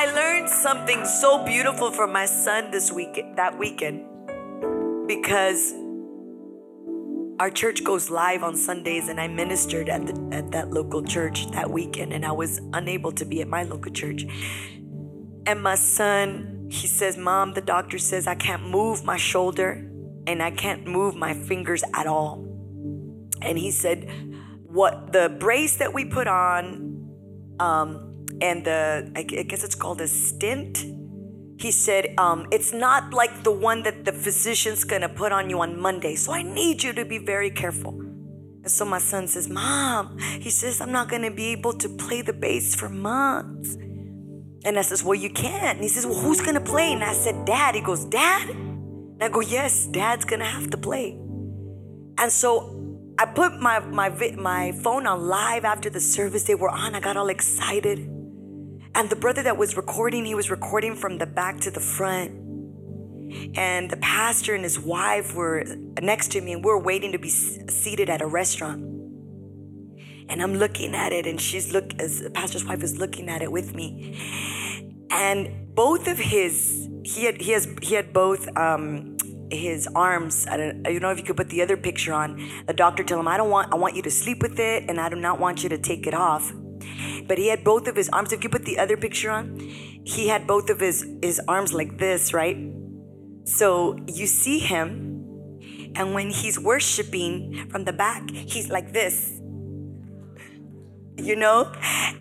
I 0.00 0.06
learned 0.06 0.48
something 0.48 1.04
so 1.04 1.44
beautiful 1.44 1.90
from 1.90 2.10
my 2.10 2.24
son 2.24 2.70
this 2.70 2.90
week 2.90 3.22
that 3.36 3.58
weekend 3.58 4.06
because 5.06 5.74
our 7.38 7.50
church 7.50 7.84
goes 7.84 8.08
live 8.08 8.42
on 8.42 8.56
Sundays 8.56 9.10
and 9.10 9.20
I 9.20 9.28
ministered 9.28 9.90
at 9.90 10.06
the 10.06 10.14
at 10.32 10.52
that 10.52 10.70
local 10.70 11.02
church 11.02 11.50
that 11.50 11.70
weekend 11.70 12.14
and 12.14 12.24
I 12.24 12.32
was 12.32 12.62
unable 12.72 13.12
to 13.12 13.26
be 13.26 13.42
at 13.42 13.48
my 13.48 13.64
local 13.64 13.92
church. 13.92 14.24
And 15.44 15.62
my 15.62 15.74
son, 15.74 16.68
he 16.70 16.86
says, 16.86 17.18
"Mom, 17.18 17.52
the 17.52 17.60
doctor 17.60 17.98
says 17.98 18.26
I 18.26 18.36
can't 18.36 18.70
move 18.70 19.04
my 19.04 19.18
shoulder 19.18 19.86
and 20.26 20.42
I 20.42 20.50
can't 20.50 20.86
move 20.86 21.14
my 21.14 21.34
fingers 21.34 21.84
at 21.92 22.06
all." 22.06 22.42
And 23.42 23.58
he 23.58 23.70
said, 23.70 24.08
"What 24.64 25.12
the 25.12 25.28
brace 25.28 25.76
that 25.76 25.92
we 25.92 26.06
put 26.06 26.26
on 26.26 26.88
um 27.60 28.09
and 28.40 28.64
the 28.64 29.12
I 29.16 29.22
guess 29.22 29.64
it's 29.64 29.74
called 29.74 30.00
a 30.00 30.08
stint. 30.08 30.84
He 31.58 31.70
said, 31.70 32.14
um, 32.16 32.46
it's 32.50 32.72
not 32.72 33.12
like 33.12 33.42
the 33.42 33.50
one 33.50 33.82
that 33.82 34.06
the 34.06 34.12
physician's 34.12 34.84
gonna 34.84 35.10
put 35.10 35.30
on 35.30 35.50
you 35.50 35.60
on 35.60 35.78
Monday. 35.78 36.14
So 36.16 36.32
I 36.32 36.42
need 36.42 36.82
you 36.82 36.94
to 36.94 37.04
be 37.04 37.18
very 37.18 37.50
careful. 37.50 38.00
And 38.62 38.70
so 38.70 38.84
my 38.84 38.98
son 38.98 39.28
says, 39.28 39.48
Mom, 39.48 40.18
he 40.18 40.50
says, 40.50 40.80
I'm 40.80 40.92
not 40.92 41.08
gonna 41.08 41.30
be 41.30 41.48
able 41.48 41.74
to 41.74 41.88
play 41.88 42.22
the 42.22 42.32
bass 42.32 42.74
for 42.74 42.88
months. 42.88 43.76
And 44.64 44.78
I 44.78 44.82
says, 44.82 45.02
Well, 45.04 45.14
you 45.14 45.30
can't. 45.30 45.76
And 45.76 45.82
he 45.82 45.88
says, 45.88 46.06
Well, 46.06 46.18
who's 46.18 46.40
gonna 46.40 46.60
play? 46.60 46.92
And 46.92 47.04
I 47.04 47.12
said, 47.12 47.44
Dad. 47.44 47.74
He 47.74 47.80
goes, 47.80 48.04
Dad? 48.04 48.48
And 48.50 49.22
I 49.22 49.28
go, 49.28 49.40
Yes, 49.40 49.86
Dad's 49.86 50.24
gonna 50.24 50.44
have 50.44 50.70
to 50.70 50.78
play. 50.78 51.18
And 52.18 52.30
so 52.30 52.76
I 53.18 53.26
put 53.26 53.60
my 53.60 53.80
my 53.80 54.08
my 54.36 54.72
phone 54.72 55.06
on 55.06 55.28
live 55.28 55.64
after 55.64 55.90
the 55.90 56.00
service. 56.00 56.44
They 56.44 56.54
were 56.54 56.70
on. 56.70 56.94
I 56.94 57.00
got 57.00 57.16
all 57.16 57.28
excited. 57.28 58.19
And 58.94 59.08
the 59.08 59.16
brother 59.16 59.42
that 59.44 59.56
was 59.56 59.76
recording, 59.76 60.24
he 60.24 60.34
was 60.34 60.50
recording 60.50 60.96
from 60.96 61.18
the 61.18 61.26
back 61.26 61.60
to 61.60 61.70
the 61.70 61.80
front. 61.80 62.32
And 63.56 63.88
the 63.88 63.96
pastor 63.98 64.54
and 64.54 64.64
his 64.64 64.78
wife 64.78 65.34
were 65.34 65.64
next 66.02 66.32
to 66.32 66.40
me, 66.40 66.52
and 66.52 66.64
we 66.64 66.70
are 66.70 66.78
waiting 66.80 67.12
to 67.12 67.18
be 67.18 67.28
seated 67.28 68.10
at 68.10 68.20
a 68.20 68.26
restaurant. 68.26 68.82
And 70.28 70.42
I'm 70.42 70.54
looking 70.54 70.94
at 70.94 71.12
it, 71.12 71.26
and 71.26 71.40
she's 71.40 71.72
look 71.72 71.94
as 72.00 72.20
the 72.20 72.30
pastor's 72.30 72.64
wife 72.64 72.82
is 72.82 72.98
looking 72.98 73.28
at 73.28 73.42
it 73.42 73.52
with 73.52 73.74
me. 73.74 74.18
And 75.10 75.74
both 75.74 76.08
of 76.08 76.18
his, 76.18 76.88
he 77.04 77.24
had 77.24 77.40
he 77.40 77.52
has 77.52 77.68
he 77.82 77.94
had 77.94 78.12
both 78.12 78.48
um, 78.56 79.16
his 79.50 79.88
arms. 79.94 80.46
I 80.48 80.56
don't, 80.56 80.86
I 80.86 80.92
don't 80.92 81.02
know 81.02 81.10
if 81.10 81.18
you 81.18 81.24
could 81.24 81.36
put 81.36 81.48
the 81.50 81.62
other 81.62 81.76
picture 81.76 82.12
on. 82.12 82.50
The 82.66 82.72
doctor 82.72 83.04
told 83.04 83.20
him, 83.20 83.28
"I 83.28 83.36
don't 83.36 83.50
want. 83.50 83.72
I 83.72 83.76
want 83.76 83.94
you 83.94 84.02
to 84.02 84.10
sleep 84.10 84.42
with 84.42 84.58
it, 84.58 84.88
and 84.88 85.00
I 85.00 85.08
do 85.08 85.16
not 85.16 85.38
want 85.38 85.62
you 85.62 85.68
to 85.68 85.78
take 85.78 86.06
it 86.06 86.14
off." 86.14 86.52
But 87.26 87.38
he 87.38 87.48
had 87.48 87.64
both 87.64 87.86
of 87.88 87.96
his 87.96 88.08
arms. 88.10 88.32
If 88.32 88.42
you 88.44 88.50
put 88.50 88.64
the 88.64 88.78
other 88.78 88.96
picture 88.96 89.30
on, 89.30 89.58
he 90.04 90.28
had 90.28 90.46
both 90.46 90.70
of 90.70 90.80
his, 90.80 91.06
his 91.22 91.40
arms 91.46 91.72
like 91.72 91.98
this, 91.98 92.32
right? 92.32 92.56
So 93.44 93.98
you 94.06 94.26
see 94.26 94.58
him, 94.58 95.10
and 95.94 96.14
when 96.14 96.30
he's 96.30 96.58
worshiping 96.58 97.68
from 97.70 97.84
the 97.84 97.92
back, 97.92 98.30
he's 98.30 98.70
like 98.70 98.92
this. 98.92 99.40
You 101.16 101.36
know? 101.36 101.72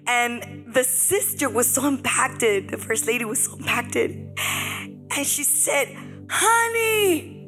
And 0.07 0.73
the 0.73 0.84
sister 0.84 1.49
was 1.49 1.71
so 1.71 1.88
impacted, 1.88 2.69
the 2.69 2.77
first 2.77 3.05
lady 3.07 3.25
was 3.25 3.45
so 3.45 3.57
impacted. 3.57 4.11
And 5.15 5.25
she 5.25 5.43
said, 5.43 5.95
Honey, 6.30 7.39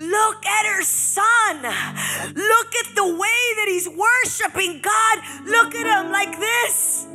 Look 0.00 0.46
at 0.46 0.64
her 0.64 0.82
son. 0.82 1.56
Look 2.34 2.74
at 2.74 2.94
the 2.94 3.04
way 3.04 3.42
that 3.56 3.66
he's 3.68 3.86
worshiping 3.86 4.80
God. 4.80 5.18
Look 5.44 5.74
at 5.74 6.04
him 6.04 6.10
like 6.10 6.38
this. 6.38 7.06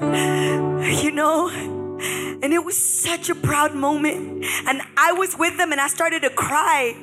You 1.03 1.09
know? 1.09 1.49
And 1.49 2.53
it 2.53 2.63
was 2.63 2.77
such 2.77 3.29
a 3.29 3.35
proud 3.35 3.73
moment. 3.73 4.45
And 4.67 4.83
I 4.97 5.13
was 5.13 5.35
with 5.35 5.57
them 5.57 5.71
and 5.71 5.81
I 5.81 5.87
started 5.87 6.21
to 6.21 6.29
cry. 6.29 6.93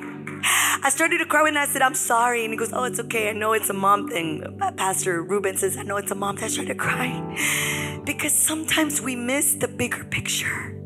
I 0.81 0.89
started 0.89 1.17
to 1.17 1.25
cry 1.25 1.43
when 1.43 1.57
I 1.57 1.65
said, 1.65 1.81
I'm 1.81 1.95
sorry. 1.95 2.45
And 2.45 2.53
he 2.53 2.57
goes, 2.57 2.71
Oh, 2.71 2.85
it's 2.85 2.99
okay. 3.01 3.29
I 3.29 3.33
know 3.33 3.51
it's 3.51 3.69
a 3.69 3.73
mom 3.73 4.07
thing. 4.07 4.57
Uh, 4.61 4.71
Pastor 4.71 5.21
Ruben 5.21 5.57
says, 5.57 5.75
I 5.75 5.83
know 5.83 5.97
it's 5.97 6.11
a 6.11 6.15
mom 6.15 6.37
thing. 6.37 6.45
I 6.45 6.47
started 6.47 6.73
to 6.73 6.79
cry 6.79 8.01
Because 8.05 8.31
sometimes 8.31 9.01
we 9.01 9.17
miss 9.17 9.55
the 9.55 9.67
bigger 9.67 10.05
picture. 10.05 10.79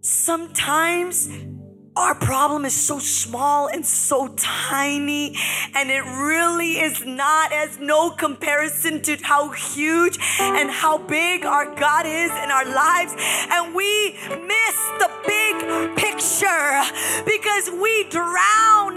Sometimes 0.00 1.28
our 1.98 2.14
problem 2.14 2.64
is 2.64 2.74
so 2.74 3.00
small 3.00 3.66
and 3.66 3.84
so 3.84 4.28
tiny, 4.36 5.34
and 5.74 5.90
it 5.90 6.04
really 6.04 6.78
is 6.78 7.04
not 7.04 7.52
as 7.52 7.78
no 7.80 8.10
comparison 8.10 9.02
to 9.02 9.16
how 9.22 9.50
huge 9.50 10.16
and 10.40 10.70
how 10.70 10.98
big 10.98 11.44
our 11.44 11.66
God 11.74 12.06
is 12.06 12.30
in 12.30 12.50
our 12.50 12.64
lives. 12.64 13.14
And 13.50 13.74
we 13.74 14.12
miss 14.46 14.78
the 15.02 15.10
big 15.26 15.96
picture 15.96 16.82
because 17.26 17.70
we 17.70 18.04
drown 18.04 18.96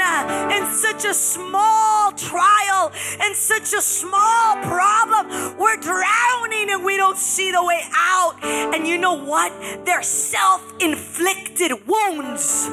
in 0.51 0.65
such 0.67 1.03
a 1.05 1.13
small 1.13 2.11
trial 2.11 2.91
and 3.19 3.35
such 3.35 3.73
a 3.73 3.81
small 3.81 4.57
problem. 4.63 5.57
We're 5.57 5.77
drowning 5.77 6.40
and 6.71 6.83
we 6.85 6.97
don't 6.97 7.17
see 7.17 7.51
the 7.51 7.63
way 7.63 7.81
out. 7.93 8.35
And 8.43 8.87
you 8.87 8.97
know 8.97 9.13
what? 9.13 9.51
They're 9.85 10.03
self 10.03 10.61
inflicted 10.79 11.71
wounds. 11.85 12.69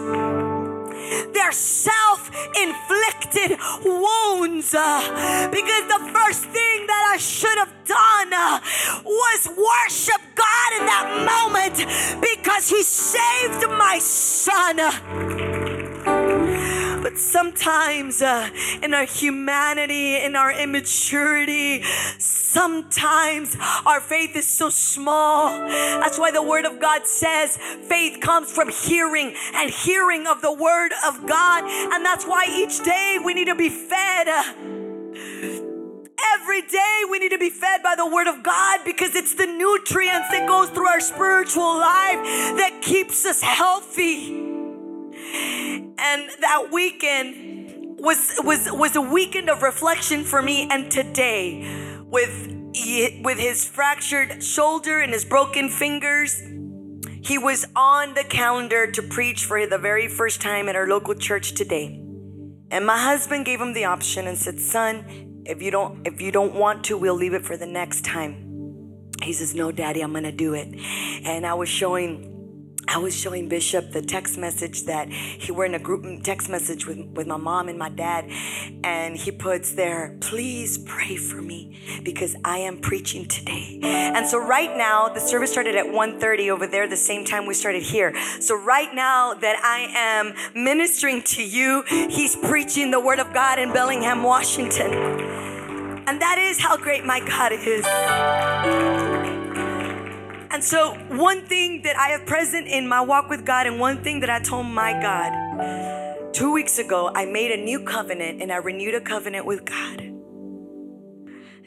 They're 1.33 1.53
self 1.53 2.31
inflicted 2.57 3.59
wounds. 3.85 4.75
Uh, 4.75 5.49
because 5.51 5.85
the 5.89 6.11
first 6.13 6.45
thing 6.45 6.87
that 6.87 7.13
I 7.15 7.19
should 7.19 7.59
have 7.59 7.73
done 7.85 8.33
uh, 8.33 8.61
was 9.05 9.49
worship 9.49 10.23
God 10.35 10.81
in 10.81 10.87
that 10.87 11.07
moment 11.27 11.77
because 12.21 12.69
He 12.69 12.83
saved 12.83 13.69
my 13.71 13.99
son. 14.01 15.58
But 17.03 17.19
sometimes, 17.19 18.23
uh, 18.23 18.51
in 18.83 18.93
our 18.95 19.05
humanity, 19.05 20.17
in 20.17 20.37
our 20.37 20.53
immaturity, 20.53 21.83
sometimes 22.19 23.57
our 23.87 24.01
faith 24.01 24.35
is 24.37 24.47
so 24.47 24.69
small. 24.69 25.49
That's 25.69 26.19
why 26.19 26.31
the 26.31 26.43
Word 26.43 26.65
of 26.65 26.81
God 26.81 27.07
says 27.07 27.57
faith 27.57 28.21
comes 28.21 28.51
from 28.51 28.69
hearing 28.71 29.35
and 29.55 29.71
hearing 29.71 30.27
of 30.27 30.43
the 30.43 30.53
Word 30.53 30.93
of 31.07 31.27
God. 31.27 31.65
And 31.65 32.05
that's 32.05 32.25
why 32.25 32.47
each 32.51 32.83
day 32.85 33.19
we 33.25 33.35
need 33.35 33.47
to 33.47 33.55
be 33.55 33.69
fed. 33.69 34.29
Every 36.35 36.63
day 36.63 37.03
we 37.11 37.19
need 37.19 37.31
to 37.31 37.39
be 37.39 37.51
fed 37.51 37.83
by 37.83 37.95
the 37.95 38.07
word 38.07 38.27
of 38.27 38.43
God 38.43 38.81
because 38.85 39.15
it's 39.15 39.35
the 39.35 39.47
nutrients 39.47 40.29
that 40.31 40.49
goes 40.49 40.69
through 40.71 40.89
our 40.89 41.01
spiritual 41.01 41.79
life 41.79 42.19
that 42.59 42.81
keeps 42.83 43.25
us 43.25 43.41
healthy. 43.41 44.35
And 45.99 46.31
that 46.41 46.69
weekend 46.73 47.99
was 47.99 48.39
was 48.45 48.71
was 48.71 48.95
a 48.95 49.01
weekend 49.01 49.51
of 49.51 49.63
reflection 49.63 50.23
for 50.23 50.41
me 50.41 50.69
and 50.71 50.91
today 50.91 52.01
with 52.07 52.55
with 53.25 53.39
his 53.39 53.65
fractured 53.65 54.43
shoulder 54.43 55.01
and 55.01 55.13
his 55.13 55.25
broken 55.25 55.69
fingers. 55.69 56.41
He 57.21 57.37
was 57.37 57.67
on 57.75 58.15
the 58.15 58.23
calendar 58.23 58.91
to 58.93 59.03
preach 59.03 59.45
for 59.45 59.67
the 59.67 59.79
very 59.79 60.07
first 60.07 60.41
time 60.41 60.69
at 60.69 60.77
our 60.77 60.87
local 60.87 61.15
church 61.15 61.55
today. 61.55 62.01
And 62.71 62.87
my 62.87 62.99
husband 62.99 63.45
gave 63.45 63.61
him 63.61 63.73
the 63.73 63.87
option 63.87 64.29
and 64.29 64.39
said 64.39 64.61
son 64.61 65.43
if 65.45 65.61
you 65.61 65.71
don't 65.71 66.07
if 66.07 66.21
you 66.21 66.31
don't 66.31 66.55
want 66.55 66.85
to 66.85 66.97
we'll 66.97 67.15
leave 67.15 67.35
it 67.35 67.45
for 67.45 67.57
the 67.57 67.67
next 67.67 68.05
time. 68.05 68.45
He 69.21 69.33
says 69.33 69.55
no 69.57 69.73
daddy 69.73 70.01
i'm 70.01 70.13
gonna 70.13 70.31
do 70.31 70.55
it. 70.55 70.69
And 71.25 71.45
i 71.45 71.55
was 71.55 71.69
showing 71.69 72.38
I 72.89 72.97
was 72.97 73.15
showing 73.15 73.49
Bishop 73.49 73.93
the 73.93 74.01
text 74.01 74.39
message 74.39 74.85
that 74.85 75.11
he 75.11 75.53
were 75.53 75.67
in 75.67 75.75
a 75.75 75.79
group 75.79 76.07
text 76.25 76.49
message 76.49 76.87
with, 76.87 76.99
with 77.09 77.27
my 77.27 77.37
mom 77.37 77.69
and 77.69 77.79
my 77.79 77.91
dad, 77.91 78.31
and 78.83 79.15
he 79.15 79.31
puts 79.31 79.73
there, 79.73 80.17
please 80.21 80.79
pray 80.79 81.17
for 81.17 81.43
me 81.43 81.79
because 82.03 82.35
I 82.45 82.59
am 82.59 82.79
preaching 82.81 83.29
today. 83.29 83.79
And 83.83 84.27
so 84.27 84.39
right 84.39 84.75
now, 84.75 85.09
the 85.09 85.21
service 85.21 85.53
started 85.53 85.77
at 85.77 85.85
1:30 85.85 86.51
over 86.51 86.67
there, 86.67 86.89
the 86.89 86.97
same 86.97 87.27
time 87.27 87.47
we 87.47 87.55
started 87.55 87.83
here. 87.83 88.15
So 88.41 88.55
right 88.57 88.93
now 88.95 89.35
that 89.35 89.61
I 89.63 89.89
am 89.95 90.35
ministering 90.55 91.23
to 91.23 91.43
you, 91.43 91.83
he's 91.89 92.37
preaching 92.37 92.91
the 92.91 93.01
word 93.01 93.19
of 93.19 93.35
God 93.35 93.59
in 93.59 93.73
Bellingham, 93.73 94.23
Washington. 94.23 94.93
And 96.09 96.23
that 96.23 96.39
is 96.39 96.59
how 96.59 96.79
great 96.79 97.05
my 97.05 97.21
God 97.21 97.53
is. 97.53 99.38
And 100.51 100.65
so, 100.65 100.95
one 101.09 101.45
thing 101.47 101.83
that 101.83 101.97
I 101.97 102.09
have 102.09 102.27
present 102.27 102.69
in 102.69 102.89
my 102.89 103.01
walk 103.03 103.29
with 103.29 103.45
God, 103.45 103.67
and 103.67 103.79
one 103.79 104.03
thing 104.03 104.21
that 104.21 104.31
I 104.31 104.41
told 104.41 104.67
my 104.67 104.93
God 104.93 106.33
two 106.33 106.53
weeks 106.53 106.79
ago, 106.79 107.11
I 107.15 107.27
made 107.27 107.51
a 107.51 107.57
new 107.57 107.81
covenant 107.81 108.41
and 108.41 108.51
I 108.51 108.57
renewed 108.57 108.95
a 108.95 109.01
covenant 109.01 109.45
with 109.45 109.65
God. 109.65 110.03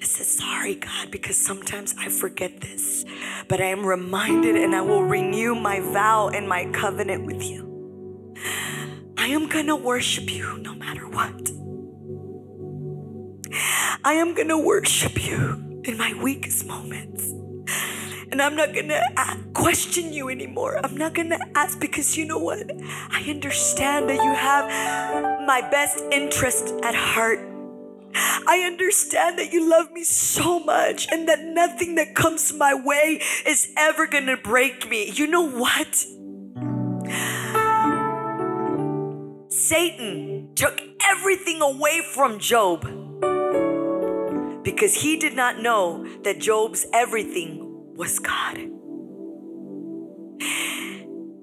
I 0.02 0.04
said, 0.04 0.26
Sorry, 0.26 0.76
God, 0.76 1.12
because 1.12 1.38
sometimes 1.38 1.94
I 2.00 2.10
forget 2.10 2.62
this, 2.62 3.06
but 3.48 3.62
I 3.62 3.66
am 3.66 3.86
reminded 3.86 4.56
and 4.56 4.76
I 4.76 4.82
will 4.82 5.04
renew 5.04 5.54
my 5.54 5.80
vow 5.80 6.30
and 6.30 6.50
my 6.50 6.66
covenant 6.72 7.26
with 7.26 7.44
you. 7.44 7.68
I 9.18 9.28
am 9.28 9.48
gonna 9.48 9.76
worship 9.76 10.32
you 10.32 10.58
no 10.58 10.74
matter 10.74 11.08
what. 11.08 11.52
I 14.04 14.14
am 14.14 14.34
gonna 14.34 14.60
worship 14.60 15.24
you 15.24 15.82
in 15.84 15.98
my 15.98 16.14
weakest 16.24 16.66
moments. 16.66 17.32
And 18.32 18.42
I'm 18.42 18.56
not 18.56 18.74
gonna 18.74 19.02
uh, 19.18 19.36
question 19.54 20.14
you 20.14 20.30
anymore. 20.30 20.80
I'm 20.82 20.96
not 20.96 21.14
gonna 21.14 21.40
ask 21.54 21.78
because 21.80 22.16
you 22.16 22.24
know 22.24 22.38
what? 22.38 22.60
I 23.12 23.26
understand 23.30 24.10
that 24.10 24.16
you 24.16 24.34
have 24.34 24.68
my 25.46 25.62
best 25.70 26.02
interest 26.12 26.74
at 26.82 26.96
heart. 26.96 27.40
I 28.16 28.64
understand 28.66 29.38
that 29.38 29.52
you 29.52 29.70
love 29.70 29.92
me 29.92 30.04
so 30.06 30.60
much 30.62 31.08
and 31.12 31.28
that 31.28 31.44
nothing 31.44 31.96
that 31.96 32.16
comes 32.16 32.54
my 32.54 32.74
way 32.74 33.22
is 33.46 33.74
ever 33.78 34.08
gonna 34.08 34.38
break 34.38 34.90
me. 34.90 35.12
You 35.12 35.28
know 35.28 35.50
what? 35.50 36.06
Satan 39.52 40.50
took 40.56 40.82
everything 41.06 41.62
away 41.62 42.02
from 42.14 42.40
Job 42.40 42.84
because 44.64 45.02
he 45.02 45.18
did 45.18 45.36
not 45.36 45.62
know 45.62 46.06
that 46.24 46.40
Job's 46.40 46.86
everything 46.94 47.61
was 48.02 48.18
God. 48.18 48.58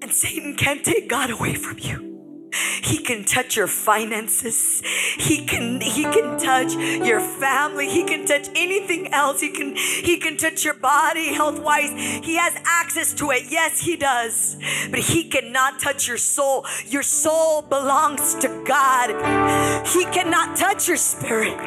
And 0.01 0.11
Satan 0.11 0.57
can't 0.57 0.83
take 0.83 1.07
God 1.07 1.29
away 1.29 1.53
from 1.55 1.79
you. 1.79 2.08
He 2.51 2.97
can 2.97 3.23
touch 3.23 3.55
your 3.55 3.67
finances. 3.67 4.81
He 5.17 5.45
can 5.45 5.81
he 5.81 6.03
can 6.03 6.39
touch 6.39 6.73
your 6.73 7.19
family. 7.19 7.89
He 7.89 8.03
can 8.03 8.25
touch 8.25 8.47
anything 8.55 9.13
else. 9.13 9.41
He 9.41 9.49
can 9.49 9.75
he 9.75 10.17
can 10.17 10.37
touch 10.37 10.65
your 10.65 10.73
body 10.73 11.33
health-wise. 11.33 11.91
He 12.23 12.35
has 12.37 12.55
access 12.65 13.13
to 13.15 13.31
it. 13.31 13.43
Yes, 13.49 13.81
he 13.81 13.95
does. 13.95 14.57
But 14.89 14.99
he 14.99 15.25
cannot 15.25 15.79
touch 15.79 16.07
your 16.07 16.17
soul. 16.17 16.65
Your 16.87 17.03
soul 17.03 17.61
belongs 17.61 18.35
to 18.35 18.47
God. 18.65 19.09
He 19.87 20.05
cannot 20.05 20.57
touch 20.57 20.87
your 20.87 20.97
spirit. 20.97 21.57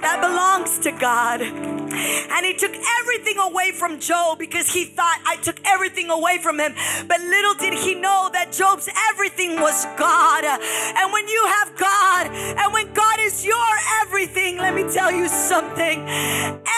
That 0.00 0.20
belongs 0.20 0.78
to 0.80 0.92
God. 0.92 1.42
And 1.42 2.46
he 2.46 2.54
took 2.54 2.74
everything 3.00 3.38
away 3.38 3.72
from 3.72 3.98
Job 3.98 4.38
because 4.38 4.72
he 4.72 4.84
thought 4.84 5.20
I 5.26 5.36
took 5.36 5.60
everything 5.64 6.10
away 6.10 6.38
from 6.38 6.60
him. 6.60 6.74
But 7.08 7.20
little 7.20 7.54
did 7.54 7.74
he 7.74 7.94
know 7.94 8.30
that 8.32 8.52
Job's 8.52 8.88
everything 9.10 9.60
was 9.60 9.84
God. 9.96 10.27
God. 10.28 10.44
And 10.44 11.12
when 11.12 11.28
you 11.28 11.42
have 11.46 11.76
God, 11.76 12.26
and 12.26 12.72
when 12.72 12.92
God 12.92 13.18
is 13.20 13.44
your 13.44 13.70
everything, 14.02 14.58
let 14.58 14.74
me 14.74 14.84
tell 14.92 15.10
you 15.10 15.28
something 15.28 16.06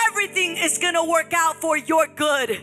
everything 0.08 0.56
is 0.56 0.78
going 0.78 0.94
to 0.94 1.04
work 1.04 1.32
out 1.34 1.56
for 1.56 1.76
your 1.76 2.06
good 2.06 2.62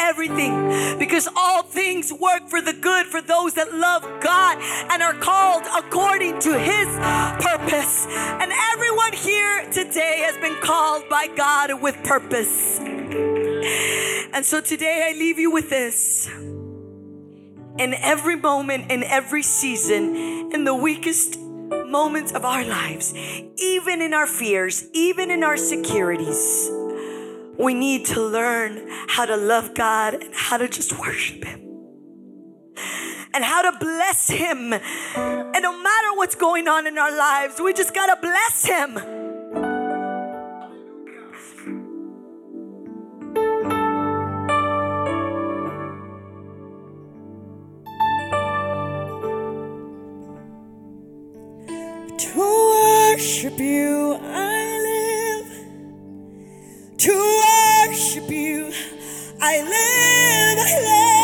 everything 0.00 0.96
because 0.96 1.28
all 1.36 1.64
things 1.64 2.12
work 2.12 2.48
for 2.48 2.62
the 2.62 2.72
good 2.72 3.04
for 3.06 3.20
those 3.20 3.54
that 3.54 3.74
love 3.74 4.02
God 4.20 4.56
and 4.92 5.02
are 5.02 5.14
called 5.14 5.64
according 5.76 6.38
to 6.38 6.56
his 6.56 6.86
purpose. 7.44 8.06
And 8.06 8.52
everyone 8.72 9.12
here 9.12 9.68
today 9.72 10.22
has 10.24 10.36
been 10.36 10.54
called 10.62 11.08
by 11.08 11.26
God 11.36 11.82
with 11.82 11.96
purpose. 12.04 12.78
And 12.78 14.46
so 14.46 14.60
today 14.60 15.10
I 15.10 15.18
leave 15.18 15.40
you 15.40 15.50
with 15.50 15.68
this 15.68 16.30
in 17.78 17.94
every 17.94 18.36
moment, 18.36 18.90
in 18.90 19.02
every 19.02 19.42
season, 19.42 20.52
in 20.52 20.64
the 20.64 20.74
weakest 20.74 21.38
moments 21.38 22.32
of 22.32 22.44
our 22.44 22.64
lives, 22.64 23.14
even 23.56 24.02
in 24.02 24.12
our 24.14 24.26
fears, 24.26 24.86
even 24.92 25.30
in 25.30 25.42
our 25.42 25.56
securities. 25.56 26.70
We 27.58 27.74
need 27.74 28.06
to 28.06 28.20
learn 28.22 28.86
how 29.08 29.26
to 29.26 29.36
love 29.36 29.74
God 29.74 30.14
and 30.14 30.34
how 30.34 30.58
to 30.58 30.68
just 30.68 30.98
worship 30.98 31.44
Him 31.44 31.68
and 33.34 33.44
how 33.44 33.70
to 33.70 33.78
bless 33.78 34.28
Him. 34.28 34.72
And 34.72 35.62
no 35.62 35.82
matter 35.82 36.16
what's 36.16 36.34
going 36.34 36.68
on 36.68 36.86
in 36.86 36.98
our 36.98 37.16
lives, 37.16 37.60
we 37.60 37.72
just 37.72 37.94
gotta 37.94 38.16
bless 38.20 38.64
Him. 38.64 39.27
Worship 53.48 53.60
you 53.60 54.18
I 54.20 55.40
live. 55.40 55.48
To 56.98 57.12
worship 57.88 58.30
you 58.30 58.72
I 59.40 59.62
live. 59.62 60.58
I 60.60 60.80
live 60.80 61.17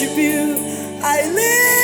worship 0.00 0.16
you, 0.16 0.54
I 1.02 1.26
live, 1.26 1.77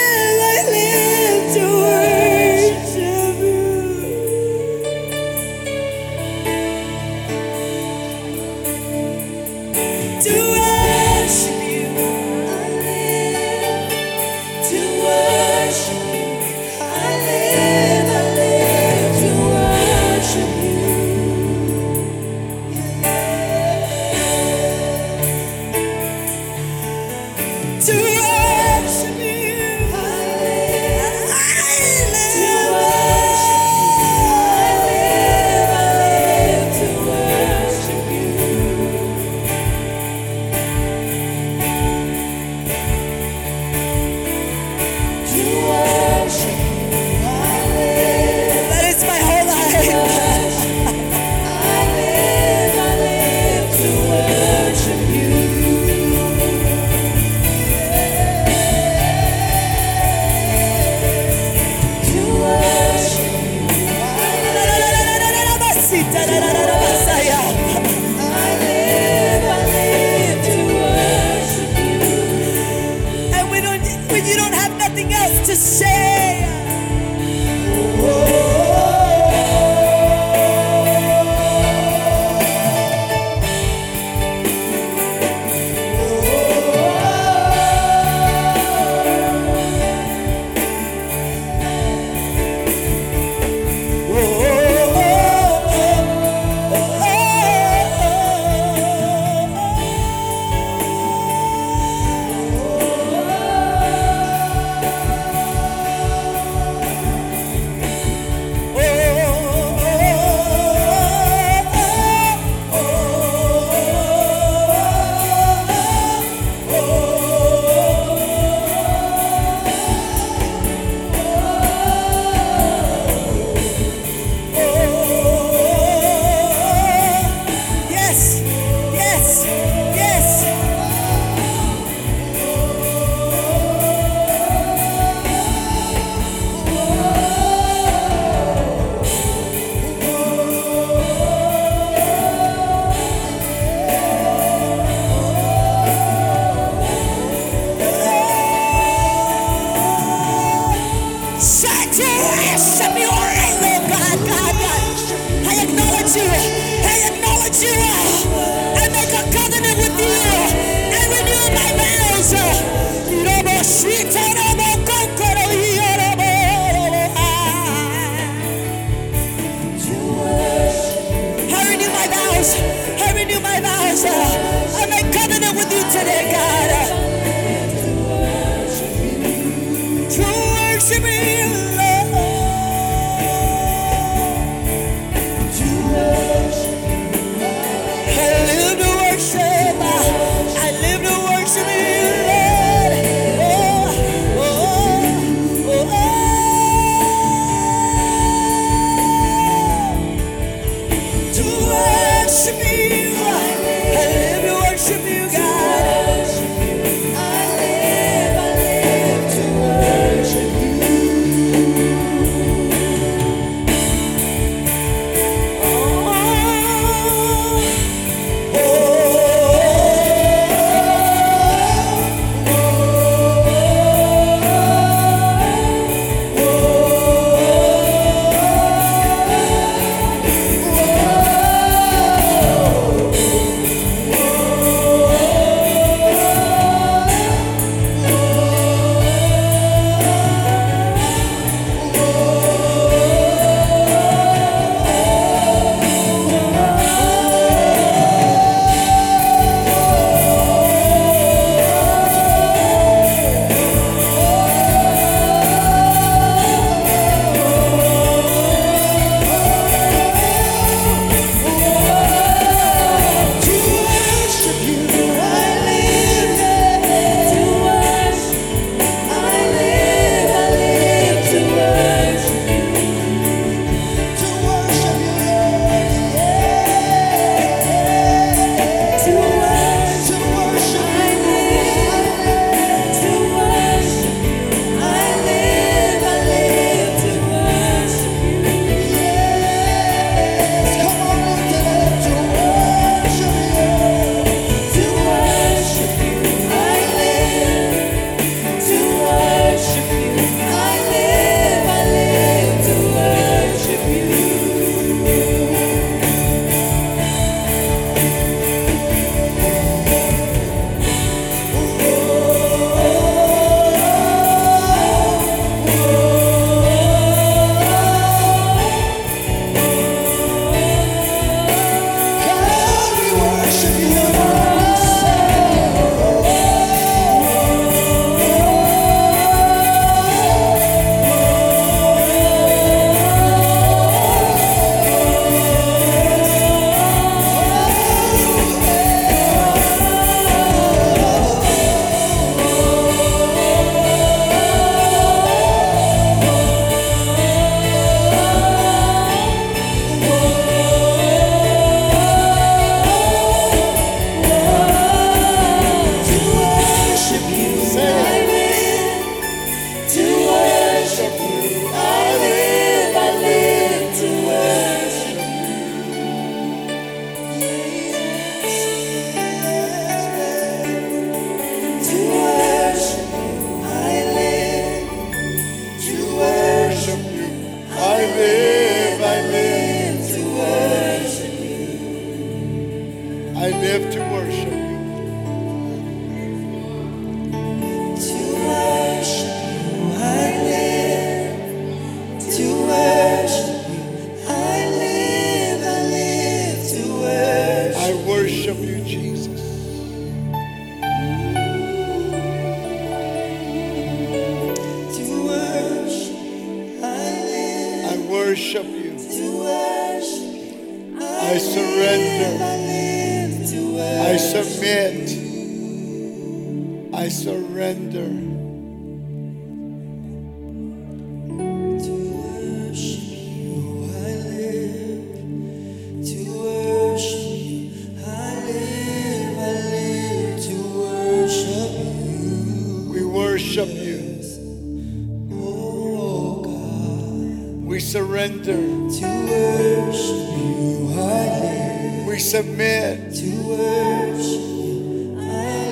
We 437.74 437.80
surrender. 437.80 438.54
To 438.54 439.06
worship 439.26 440.38
you, 440.38 440.94
I 440.94 441.02
live. 441.42 442.06
We 442.06 442.18
submit. 442.20 443.12
To 443.16 443.30
worship 443.48 444.46
you, 444.62 445.18
I 445.18 445.22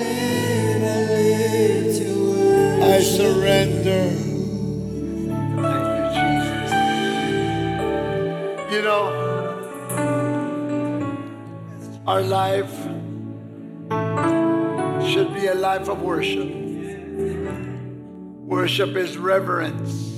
live. 0.03 0.83
I 0.83 0.85
live 1.15 1.95
to 1.99 2.09
worship 2.33 2.83
I 2.83 3.01
surrender. 3.03 4.03
You, 8.67 8.75
You 8.75 8.83
know, 8.83 9.05
our 12.05 12.23
life 12.23 12.75
should 15.09 15.33
be 15.35 15.47
a 15.47 15.55
life 15.55 15.89
of 15.89 16.03
worship. 16.03 16.51
Worship 18.45 18.97
is 18.97 19.17
reverence, 19.17 20.12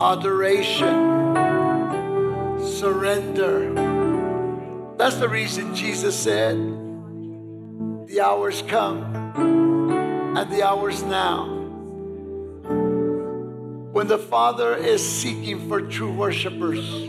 adoration, 0.00 1.34
surrender. 2.60 3.72
That's 4.98 5.16
the 5.16 5.28
reason 5.28 5.74
Jesus 5.74 6.18
said, 6.18 6.56
The 8.06 8.20
hour's 8.20 8.62
come 8.62 9.02
and 10.36 10.52
the 10.52 10.62
hour's 10.66 11.02
now. 11.02 11.54
When 13.92 14.06
the 14.06 14.18
Father 14.18 14.76
is 14.76 15.02
seeking 15.06 15.68
for 15.68 15.80
true 15.80 16.12
worshipers, 16.12 17.08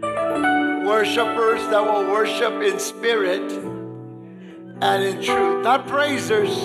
worshipers 0.00 1.60
that 1.68 1.82
will 1.82 2.12
worship 2.12 2.62
in 2.62 2.78
spirit 2.78 3.50
and 4.80 5.02
in 5.02 5.20
truth, 5.20 5.64
not 5.64 5.88
praisers, 5.88 6.56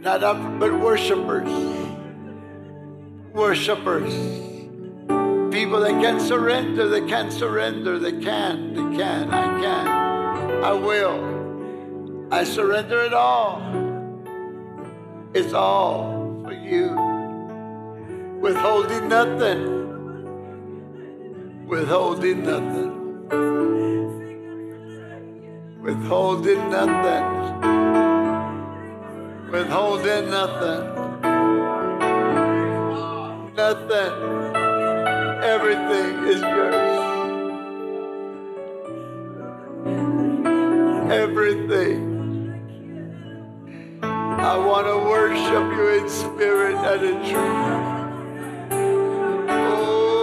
not 0.00 0.24
up, 0.24 0.58
but 0.58 0.72
worshipers. 0.80 1.83
Worshipers. 3.34 4.14
People 5.52 5.80
that 5.80 6.00
can 6.00 6.20
surrender, 6.20 6.86
they 6.88 7.00
can 7.00 7.32
surrender, 7.32 7.98
they 7.98 8.12
can, 8.12 8.74
they 8.74 8.96
can, 8.96 9.28
I 9.28 9.60
can, 9.60 9.88
I 10.62 10.72
will. 10.72 12.28
I 12.32 12.44
surrender 12.44 13.02
it 13.02 13.12
all. 13.12 13.60
It's 15.34 15.52
all 15.52 16.42
for 16.44 16.52
you. 16.52 16.94
Withholding 18.40 19.08
nothing. 19.08 19.82
Withholding 21.66 22.44
nothing. 22.44 22.92
Withholding 25.82 26.70
nothing. 26.70 27.26
Withholding 29.50 30.30
nothing. 30.30 30.93
Nothing. 33.56 34.12
Everything 35.44 36.24
is 36.24 36.40
yours. 36.40 36.98
Everything. 41.12 42.00
I 44.02 44.58
want 44.58 44.86
to 44.88 44.96
worship 45.08 45.66
you 45.76 45.88
in 46.02 46.08
spirit 46.08 46.74
and 46.74 47.02
in 47.04 47.18
truth. 47.30 47.94
Oh, 49.48 50.14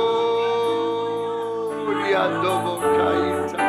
kaita. 1.87 3.60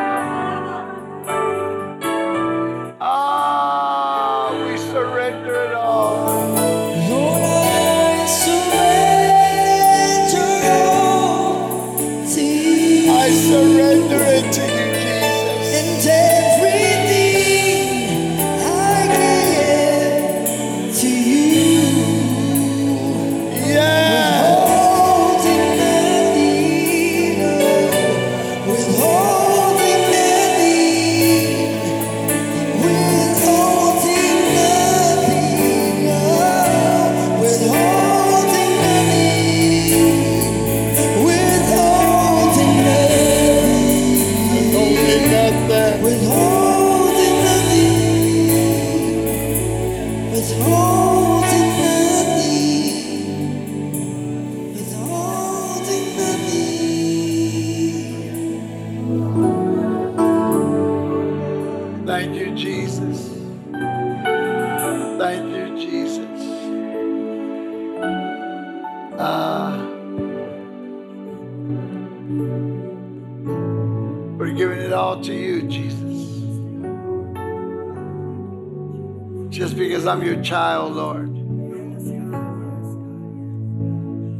Child, 80.53 80.93
Lord. 80.93 81.29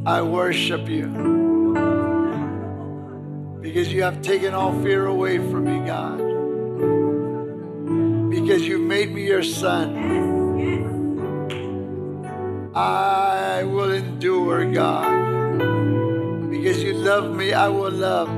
I 0.05 0.21
worship 0.21 0.87
you. 0.87 1.07
Because 3.59 3.91
you 3.91 4.03
have 4.03 4.21
taken 4.21 4.53
all 4.53 4.73
fear 4.83 5.07
away 5.07 5.37
from 5.37 5.63
me, 5.65 5.87
God 5.87 6.19
because 8.29 8.67
you 8.67 8.77
made 8.77 9.13
me 9.13 9.25
your 9.25 9.41
son. 9.41 9.95
I 12.75 13.63
will 13.63 13.91
endure, 13.91 14.69
God. 14.71 15.09
Because 16.51 16.83
you 16.83 16.93
love 16.93 17.33
me, 17.35 17.53
I 17.53 17.69
will 17.69 17.91
love. 17.91 18.29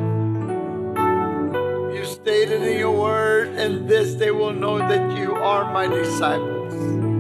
You 1.95 2.05
stated 2.05 2.61
in 2.61 2.78
your 2.78 2.91
word, 2.91 3.47
and 3.55 3.89
this 3.89 4.13
they 4.15 4.32
will 4.32 4.53
know 4.53 4.78
that 4.78 5.17
you 5.17 5.34
are 5.34 5.73
my 5.73 5.88
disciples. 5.88 7.14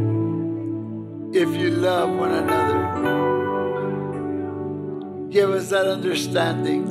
If 1.37 1.53
you 1.57 1.69
love 1.69 2.11
one 2.11 2.31
another, 2.31 2.79
give 5.29 5.49
us 5.49 5.69
that 5.69 5.85
understanding 5.85 6.85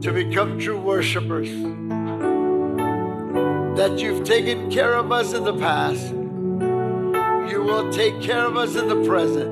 to 0.00 0.12
become 0.12 0.56
true 0.56 0.78
worshipers 0.78 1.50
that 3.76 3.98
you've 3.98 4.22
taken 4.22 4.70
care 4.70 4.94
of 4.94 5.10
us 5.10 5.32
in 5.32 5.42
the 5.42 5.56
past. 5.56 6.12
You 7.50 7.64
will 7.64 7.90
take 7.92 8.22
care 8.22 8.44
of 8.46 8.56
us 8.56 8.76
in 8.76 8.86
the 8.86 9.02
present. 9.04 9.50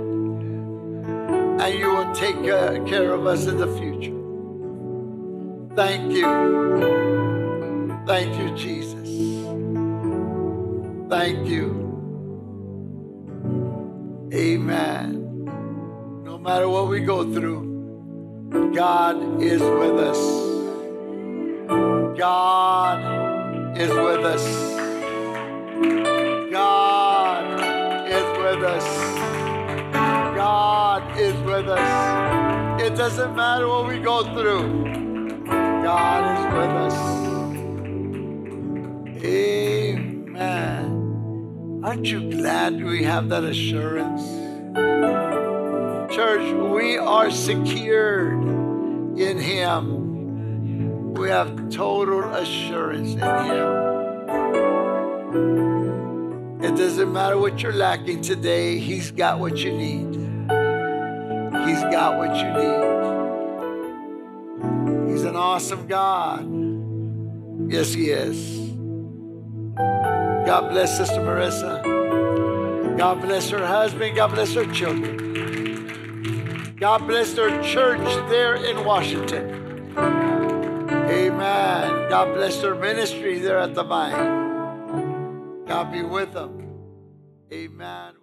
And 1.60 1.74
you 1.76 1.88
will 1.88 2.14
take 2.14 2.36
care 2.44 3.12
of 3.12 3.26
us 3.26 3.46
in 3.46 3.56
the 3.56 3.66
future. 3.78 4.14
Thank 5.74 6.12
you. 6.12 6.22
Thank 8.06 8.38
you, 8.38 8.54
Jesus. 8.56 9.08
Thank 11.10 11.48
you. 11.48 11.87
Amen. 14.34 15.44
No 16.24 16.38
matter 16.38 16.68
what 16.68 16.88
we 16.88 17.00
go 17.00 17.22
through, 17.32 18.72
God 18.74 19.42
is 19.42 19.62
with 19.62 19.98
us. 19.98 20.18
God 22.18 23.78
is 23.78 23.90
with 23.90 24.24
us. 24.24 24.44
God 26.50 27.60
is 28.06 28.38
with 28.38 28.64
us. 28.64 28.86
God 30.36 31.18
is 31.18 31.34
with 31.44 31.68
us. 31.68 32.82
It 32.82 32.96
doesn't 32.96 33.34
matter 33.34 33.66
what 33.66 33.86
we 33.88 33.98
go 33.98 34.24
through. 34.34 34.84
God 35.46 36.38
is 36.38 36.44
with 36.54 36.70
us. 36.86 36.96
Amen. 39.24 40.97
Aren't 41.88 42.04
you 42.04 42.30
glad 42.30 42.84
we 42.84 43.02
have 43.04 43.30
that 43.30 43.44
assurance? 43.44 44.22
Church, 46.14 46.52
we 46.70 46.98
are 46.98 47.30
secured 47.30 48.42
in 49.18 49.38
Him. 49.38 51.14
We 51.14 51.30
have 51.30 51.70
total 51.70 52.24
assurance 52.24 53.12
in 53.12 53.20
Him. 53.20 53.68
It 56.62 56.76
doesn't 56.76 57.10
matter 57.10 57.38
what 57.38 57.62
you're 57.62 57.72
lacking 57.72 58.20
today, 58.20 58.78
He's 58.78 59.10
got 59.10 59.38
what 59.38 59.56
you 59.56 59.72
need. 59.72 60.14
He's 61.66 61.80
got 61.84 62.18
what 62.18 62.36
you 62.36 62.52
need. 62.52 62.84
He's 65.10 65.24
an 65.24 65.36
awesome 65.36 65.86
God. 65.86 66.46
Yes, 67.72 67.94
He 67.94 68.10
is. 68.10 68.57
God 70.48 70.70
bless 70.70 70.96
Sister 70.96 71.20
Marissa. 71.20 72.96
God 72.96 73.20
bless 73.20 73.50
her 73.50 73.66
husband. 73.66 74.16
God 74.16 74.28
bless 74.28 74.54
her 74.54 74.64
children. 74.72 76.74
God 76.80 77.06
bless 77.06 77.34
their 77.34 77.62
church 77.62 78.00
there 78.30 78.54
in 78.54 78.82
Washington. 78.82 79.92
Amen. 80.90 82.08
God 82.08 82.32
bless 82.32 82.62
their 82.62 82.74
ministry 82.74 83.40
there 83.40 83.58
at 83.58 83.74
the 83.74 83.82
vine. 83.82 85.66
God 85.66 85.92
be 85.92 86.02
with 86.02 86.32
them. 86.32 86.66
Amen. 87.52 88.14